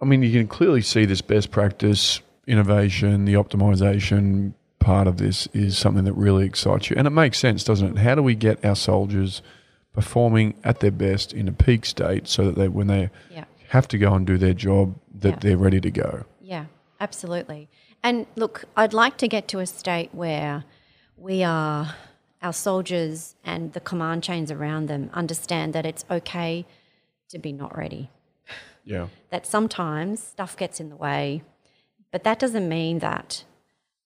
I 0.00 0.04
mean, 0.04 0.22
you 0.22 0.32
can 0.32 0.48
clearly 0.48 0.80
see 0.80 1.04
this 1.04 1.20
best 1.20 1.50
practice, 1.50 2.20
innovation, 2.46 3.26
the 3.26 3.34
optimization 3.34 4.54
part 4.80 5.06
of 5.06 5.18
this 5.18 5.46
is 5.52 5.78
something 5.78 6.04
that 6.04 6.14
really 6.14 6.44
excites 6.44 6.90
you. 6.90 6.96
And 6.96 7.06
it 7.06 7.10
makes 7.10 7.38
sense, 7.38 7.62
doesn't 7.62 7.96
it? 7.98 8.00
How 8.00 8.14
do 8.16 8.22
we 8.22 8.34
get 8.34 8.64
our 8.64 8.74
soldiers 8.74 9.42
performing 9.92 10.54
at 10.64 10.80
their 10.80 10.90
best 10.90 11.32
in 11.32 11.46
a 11.46 11.52
peak 11.52 11.84
state 11.86 12.26
so 12.26 12.44
that 12.46 12.56
they, 12.56 12.68
when 12.68 12.86
they 12.88 13.10
Yeah. 13.30 13.44
have 13.68 13.86
to 13.88 13.98
go 13.98 14.12
and 14.14 14.26
do 14.26 14.38
their 14.38 14.54
job, 14.54 14.96
that 15.14 15.28
Yeah. 15.28 15.38
they're 15.40 15.56
ready 15.58 15.80
to 15.80 15.90
go? 15.90 16.24
Yeah, 16.40 16.64
absolutely. 16.98 17.68
And 18.02 18.26
look, 18.36 18.64
I'd 18.76 18.94
like 18.94 19.16
to 19.18 19.28
get 19.28 19.46
to 19.48 19.58
a 19.58 19.66
state 19.66 20.10
where 20.12 20.64
we 21.16 21.42
are, 21.44 21.94
our 22.42 22.52
soldiers 22.54 23.34
and 23.44 23.72
the 23.74 23.80
command 23.80 24.22
chains 24.22 24.50
around 24.50 24.86
them 24.88 25.10
understand 25.12 25.74
that 25.74 25.84
it's 25.84 26.04
okay 26.10 26.64
to 27.28 27.38
be 27.38 27.52
not 27.52 27.76
ready. 27.76 28.10
Yeah. 28.84 29.08
That 29.28 29.46
sometimes 29.46 30.20
stuff 30.22 30.56
gets 30.56 30.80
in 30.80 30.88
the 30.88 30.96
way, 30.96 31.42
but 32.10 32.24
that 32.24 32.38
doesn't 32.38 32.66
mean 32.68 33.00
that 33.00 33.44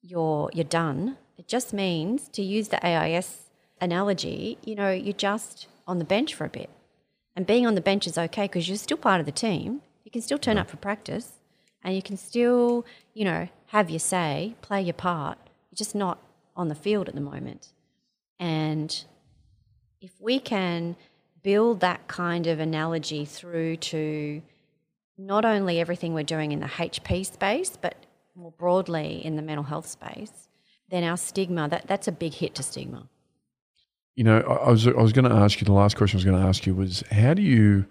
you're 0.04 0.50
you're 0.52 0.64
done. 0.64 1.16
It 1.36 1.48
just 1.48 1.72
means 1.72 2.28
to 2.28 2.42
use 2.42 2.68
the 2.68 2.84
AIS 2.86 3.44
analogy, 3.80 4.58
you 4.64 4.74
know, 4.74 4.90
you're 4.90 5.12
just 5.12 5.66
on 5.86 5.98
the 5.98 6.04
bench 6.04 6.34
for 6.34 6.44
a 6.44 6.48
bit. 6.48 6.70
And 7.36 7.46
being 7.46 7.66
on 7.66 7.74
the 7.74 7.80
bench 7.80 8.06
is 8.06 8.16
okay 8.16 8.44
because 8.44 8.68
you're 8.68 8.76
still 8.76 8.96
part 8.96 9.20
of 9.20 9.26
the 9.26 9.32
team. 9.32 9.82
You 10.04 10.10
can 10.10 10.22
still 10.22 10.38
turn 10.38 10.58
up 10.58 10.70
for 10.70 10.76
practice 10.76 11.32
and 11.82 11.94
you 11.94 12.02
can 12.02 12.16
still, 12.16 12.84
you 13.12 13.24
know, 13.24 13.48
have 13.66 13.90
your 13.90 13.98
say, 13.98 14.54
play 14.62 14.82
your 14.82 14.94
part. 14.94 15.38
You're 15.70 15.76
just 15.76 15.94
not 15.94 16.18
on 16.56 16.68
the 16.68 16.74
field 16.74 17.08
at 17.08 17.14
the 17.14 17.20
moment. 17.20 17.68
And 18.38 19.04
if 20.00 20.12
we 20.20 20.38
can 20.38 20.96
build 21.42 21.80
that 21.80 22.06
kind 22.06 22.46
of 22.46 22.60
analogy 22.60 23.24
through 23.24 23.76
to 23.76 24.42
not 25.18 25.44
only 25.44 25.80
everything 25.80 26.14
we're 26.14 26.24
doing 26.24 26.52
in 26.52 26.60
the 26.60 26.66
HP 26.66 27.26
space, 27.26 27.76
but 27.80 27.96
more 28.36 28.52
broadly 28.52 29.24
in 29.24 29.36
the 29.36 29.42
mental 29.42 29.64
health 29.64 29.86
space, 29.86 30.48
then 30.90 31.04
our 31.04 31.16
stigma, 31.16 31.68
that, 31.68 31.86
that's 31.86 32.08
a 32.08 32.12
big 32.12 32.34
hit 32.34 32.54
to 32.56 32.62
stigma. 32.62 33.08
You 34.16 34.24
know, 34.24 34.40
I 34.40 34.54
I 34.66 34.70
was 34.70 34.86
I 34.86 34.90
was 34.92 35.12
going 35.12 35.28
to 35.28 35.34
ask 35.34 35.60
you. 35.60 35.64
The 35.64 35.72
last 35.72 35.96
question 35.96 36.16
I 36.16 36.18
was 36.18 36.24
going 36.24 36.40
to 36.40 36.46
ask 36.46 36.66
you 36.66 36.74
was, 36.74 37.02
how 37.10 37.34
do 37.34 37.42
you, 37.42 37.84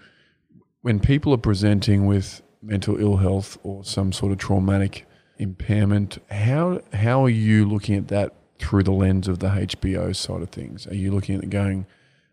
when 0.81 0.99
people 0.99 1.33
are 1.33 1.37
presenting 1.37 2.05
with 2.05 2.41
mental 2.61 2.97
ill 2.97 3.17
health 3.17 3.57
or 3.63 3.83
some 3.83 4.13
sort 4.13 4.31
of 4.31 4.37
traumatic 4.37 5.05
impairment, 5.37 6.19
how 6.31 6.81
how 6.93 7.25
are 7.25 7.29
you 7.29 7.65
looking 7.65 7.95
at 7.95 8.07
that 8.07 8.33
through 8.59 8.83
the 8.83 8.93
lens 8.93 9.27
of 9.27 9.39
the 9.39 9.49
HPO 9.49 10.15
side 10.15 10.41
of 10.41 10.49
things? 10.49 10.87
Are 10.87 10.95
you 10.95 11.11
looking 11.11 11.35
at 11.35 11.43
it 11.43 11.49
going, 11.49 11.85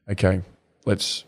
okay, 0.09 0.43
let's 0.87 1.25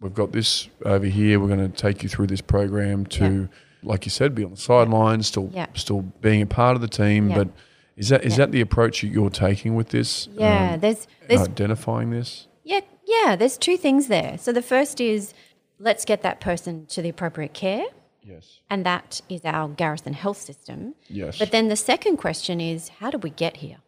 we've 0.00 0.14
got 0.14 0.32
this 0.32 0.68
over 0.84 1.06
here. 1.06 1.38
We're 1.38 1.48
going 1.48 1.70
to 1.70 1.76
take 1.76 2.02
you 2.02 2.08
through 2.08 2.26
this 2.26 2.40
program 2.40 3.06
to, 3.06 3.48
like 3.82 4.04
you 4.06 4.10
said, 4.10 4.34
be 4.34 4.44
on 4.44 4.50
the 4.52 4.56
sidelines, 4.56 5.26
still 5.26 5.50
Yeah. 5.52 5.66
still 5.74 6.02
being 6.20 6.42
a 6.42 6.46
part 6.46 6.74
of 6.76 6.80
the 6.82 6.88
team, 6.88 7.30
Yeah. 7.30 7.36
but. 7.36 7.48
Is 7.96 8.08
that 8.08 8.24
is 8.24 8.32
Yeah. 8.32 8.46
that 8.46 8.52
the 8.52 8.62
approach 8.62 9.02
that 9.02 9.08
you're 9.08 9.28
taking 9.28 9.74
with 9.74 9.90
this? 9.90 10.26
Yeah, 10.32 10.74
um, 10.74 10.80
there's 10.80 11.06
there's 11.28 11.42
identifying 11.42 12.08
this? 12.10 12.46
Yeah, 12.64 12.80
yeah, 13.06 13.36
there's 13.36 13.58
two 13.58 13.76
things 13.76 14.06
there. 14.06 14.38
So 14.38 14.52
the 14.52 14.62
first 14.62 15.02
is 15.02 15.34
let's 15.78 16.06
get 16.06 16.22
that 16.22 16.40
person 16.40 16.86
to 16.86 17.02
the 17.02 17.10
appropriate 17.10 17.52
care, 17.52 17.84
Yes. 18.22 18.60
and 18.70 18.86
that 18.86 19.20
is 19.28 19.44
our 19.44 19.68
garrison 19.68 20.14
health 20.14 20.38
system. 20.38 20.94
Yes. 21.08 21.38
But 21.38 21.50
then 21.50 21.68
the 21.68 21.76
second 21.76 22.16
question 22.16 22.58
is 22.58 22.88
how 23.00 23.10
did 23.10 23.22
we 23.22 23.30
get 23.30 23.58
here? 23.58 23.78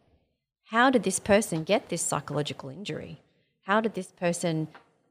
How 0.65 0.91
did 0.91 1.03
this 1.03 1.19
person 1.19 1.63
get 1.63 1.89
this 1.89 2.01
psychological 2.03 2.69
injury? 2.69 3.21
How 3.63 3.81
did 3.81 3.95
this 3.95 4.11
person 4.11 4.67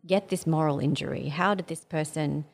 get 0.07 0.29
this 0.29 0.47
moral 0.47 0.79
injury? 0.79 1.29
How 1.29 1.55
did 1.57 1.67
this 1.67 1.85
person 1.85 2.45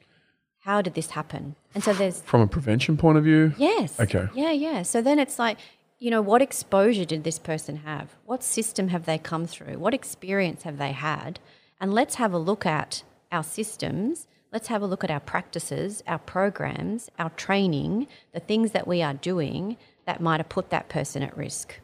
how 0.68 0.82
did 0.82 0.92
this 0.92 1.12
happen? 1.12 1.56
And 1.74 1.82
so 1.82 1.94
there's 1.94 2.20
From 2.20 2.42
a 2.42 2.46
prevention 2.46 2.98
point 2.98 3.16
of 3.16 3.24
view? 3.24 3.54
Yes. 3.56 3.98
Okay. 3.98 4.28
Yeah, 4.34 4.50
yeah. 4.50 4.82
So 4.82 5.00
then 5.00 5.18
it's 5.18 5.38
like, 5.38 5.56
you 5.98 6.10
know, 6.10 6.20
what 6.20 6.42
exposure 6.42 7.06
did 7.06 7.24
this 7.24 7.38
person 7.38 7.76
have? 7.86 8.16
What 8.26 8.42
system 8.42 8.88
have 8.88 9.06
they 9.06 9.16
come 9.16 9.46
through? 9.46 9.78
What 9.78 9.94
experience 9.94 10.64
have 10.64 10.76
they 10.76 10.92
had? 10.92 11.40
And 11.80 11.94
let's 11.94 12.16
have 12.16 12.34
a 12.34 12.38
look 12.38 12.66
at 12.66 13.02
our 13.32 13.42
systems. 13.42 14.26
Let's 14.52 14.68
have 14.68 14.82
a 14.82 14.86
look 14.86 15.02
at 15.02 15.10
our 15.10 15.20
practices, 15.20 16.02
our 16.06 16.18
programs, 16.18 17.08
our 17.18 17.30
training, 17.30 18.06
the 18.34 18.40
things 18.40 18.72
that 18.72 18.86
we 18.86 19.00
are 19.00 19.14
doing 19.14 19.78
that 20.04 20.20
might 20.20 20.38
have 20.38 20.50
put 20.50 20.68
that 20.68 20.90
person 20.90 21.22
at 21.22 21.34
risk. 21.34 21.80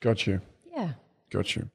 Got 0.00 0.26
you. 0.26 0.40
Yeah. 0.72 0.94
Got 1.30 1.54
you. 1.54 1.70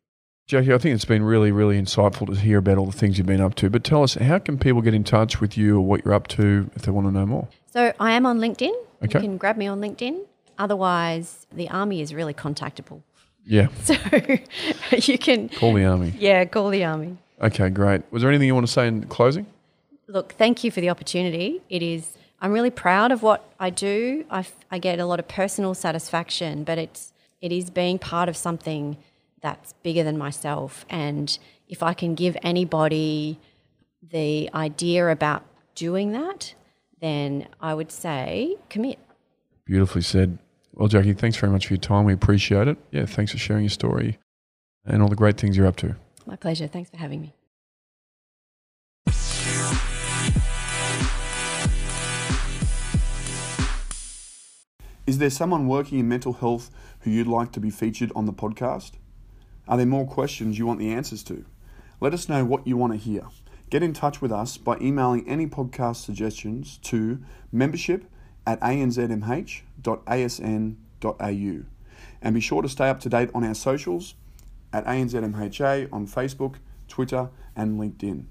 Jackie, 0.50 0.74
I 0.74 0.80
think 0.80 0.96
it's 0.96 1.06
been 1.06 1.22
really, 1.22 1.52
really 1.52 1.80
insightful 1.80 2.26
to 2.26 2.34
hear 2.34 2.58
about 2.58 2.80
all 2.80 2.88
the 2.88 2.98
things 2.98 3.20
you've 3.20 3.28
been 3.28 3.40
up 3.40 3.54
to. 3.54 3.70
But 3.70 3.84
tell 3.84 4.02
us, 4.02 4.16
how 4.16 4.40
can 4.40 4.58
people 4.58 4.82
get 4.82 4.96
in 4.96 5.04
touch 5.04 5.40
with 5.40 5.56
you 5.56 5.78
or 5.78 5.82
what 5.82 6.04
you're 6.04 6.16
up 6.16 6.26
to 6.30 6.72
if 6.76 6.82
they 6.82 6.92
want 6.92 7.06
to 7.06 7.12
know 7.12 7.28
more? 7.28 7.48
So 7.72 7.94
I 8.00 8.14
am 8.14 8.26
on 8.26 8.40
LinkedIn. 8.40 8.74
Okay. 9.04 9.20
You 9.20 9.28
can 9.28 9.38
grab 9.38 9.58
me 9.58 9.68
on 9.68 9.80
LinkedIn. 9.80 10.26
Otherwise, 10.58 11.46
the 11.52 11.70
army 11.70 12.02
is 12.02 12.16
really 12.16 12.34
contactable. 12.34 13.04
Yeah, 13.46 13.68
So 13.84 13.94
you 14.96 15.20
can, 15.20 15.50
call 15.50 15.76
the 15.76 15.86
army. 15.86 16.16
yeah, 16.18 16.44
call 16.46 16.72
the 16.72 16.84
army. 16.84 17.20
Okay, 17.40 17.70
great. 17.70 18.02
Was 18.12 18.24
there 18.24 18.32
anything 18.32 18.48
you 18.48 18.56
want 18.56 18.66
to 18.66 18.74
say 18.74 18.88
in 18.88 19.06
closing? 19.06 19.46
Look, 20.08 20.34
thank 20.34 20.64
you 20.64 20.72
for 20.72 20.82
the 20.82 20.90
opportunity. 20.90 21.62
It 21.70 21.84
is, 21.84 22.18
I'm 22.42 22.52
really 22.54 22.72
proud 22.72 23.12
of 23.12 23.22
what 23.22 23.48
I 23.60 23.70
do. 23.70 24.26
I, 24.32 24.48
I 24.72 24.80
get 24.80 24.98
a 24.98 25.06
lot 25.06 25.20
of 25.20 25.28
personal 25.28 25.76
satisfaction, 25.76 26.64
but 26.64 26.80
it's, 26.80 27.14
it 27.40 27.52
is 27.52 27.70
being 27.70 28.00
part 28.00 28.30
of 28.30 28.36
something 28.36 28.98
that's 29.42 29.74
bigger 29.84 30.04
than 30.04 30.18
myself. 30.18 30.86
And 30.90 31.38
if 31.68 31.84
I 31.84 31.94
can 31.94 32.16
give 32.16 32.38
anybody 32.44 33.40
the 34.02 34.50
idea 34.54 35.08
about 35.10 35.44
doing 35.76 36.12
that, 36.14 36.54
then 37.02 37.48
I 37.62 37.74
would 37.74 37.92
say 37.92 38.56
commit. 38.70 39.00
Beautifully 39.66 40.02
said. 40.02 40.38
Well, 40.74 40.88
Jackie, 40.88 41.14
thanks 41.14 41.38
very 41.38 41.52
much 41.52 41.68
for 41.68 41.74
your 41.74 41.82
time. 41.82 42.06
We 42.06 42.14
appreciate 42.14 42.68
it. 42.68 42.78
Yeah, 42.92 43.06
thanks 43.06 43.32
for 43.32 43.38
sharing 43.38 43.64
your 43.64 43.70
story 43.70 44.18
and 44.86 45.02
all 45.02 45.10
the 45.10 45.16
great 45.16 45.38
things 45.38 45.58
you're 45.58 45.68
up 45.68 45.76
to. 45.78 45.96
My 46.26 46.36
pleasure. 46.36 46.68
Thanks 46.68 46.90
for 46.90 46.98
having 46.98 47.22
me. 47.22 47.34
Is 55.06 55.18
there 55.18 55.32
someone 55.32 55.68
working 55.68 55.98
in 55.98 56.08
mental 56.08 56.34
health 56.34 56.70
who 57.00 57.10
you'd 57.10 57.26
like 57.26 57.52
to 57.54 57.60
be 57.60 57.72
featured 57.72 58.12
on 58.16 58.28
the 58.28 58.34
podcast? 58.34 58.92
Are 59.70 59.78
there 59.78 59.86
more 59.86 60.08
questions 60.08 60.58
you 60.58 60.66
want 60.66 60.80
the 60.80 60.92
answers 60.92 61.22
to? 61.26 61.46
Let 62.02 62.16
us 62.16 62.28
know 62.28 62.44
what 62.44 62.66
you 62.66 62.76
want 62.76 62.94
to 62.94 62.98
hear. 62.98 63.28
Get 63.70 63.84
in 63.84 63.94
touch 63.94 64.20
with 64.20 64.32
us 64.32 64.58
by 64.58 64.78
emailing 64.82 65.30
any 65.30 65.46
podcast 65.46 65.98
suggestions 65.98 66.80
to 66.84 67.20
membership 67.52 68.06
at 68.48 68.60
anzmh.asn.au. 68.62 69.64
And 72.22 72.36
be 72.36 72.42
sure 72.42 72.62
to 72.64 72.70
stay 72.70 72.90
up 72.90 73.00
to 73.02 73.10
date 73.10 73.30
on 73.36 73.44
our 73.44 73.54
socials 73.54 74.16
at 74.74 74.86
ANZMHA 74.86 75.94
on 75.94 76.08
Facebook, 76.08 76.56
Twitter, 76.88 77.30
and 77.56 77.80
LinkedIn. 77.80 78.26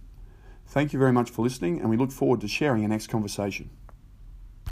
Thank 0.67 0.93
you 0.93 0.99
very 0.99 1.13
much 1.13 1.31
for 1.31 1.43
listening, 1.43 1.81
and 1.81 1.89
we 1.89 1.97
look 1.97 2.11
forward 2.11 2.41
to 2.41 2.49
sharing 2.49 2.83
our 2.83 2.89
next 2.89 3.07
conversation. 3.07 3.71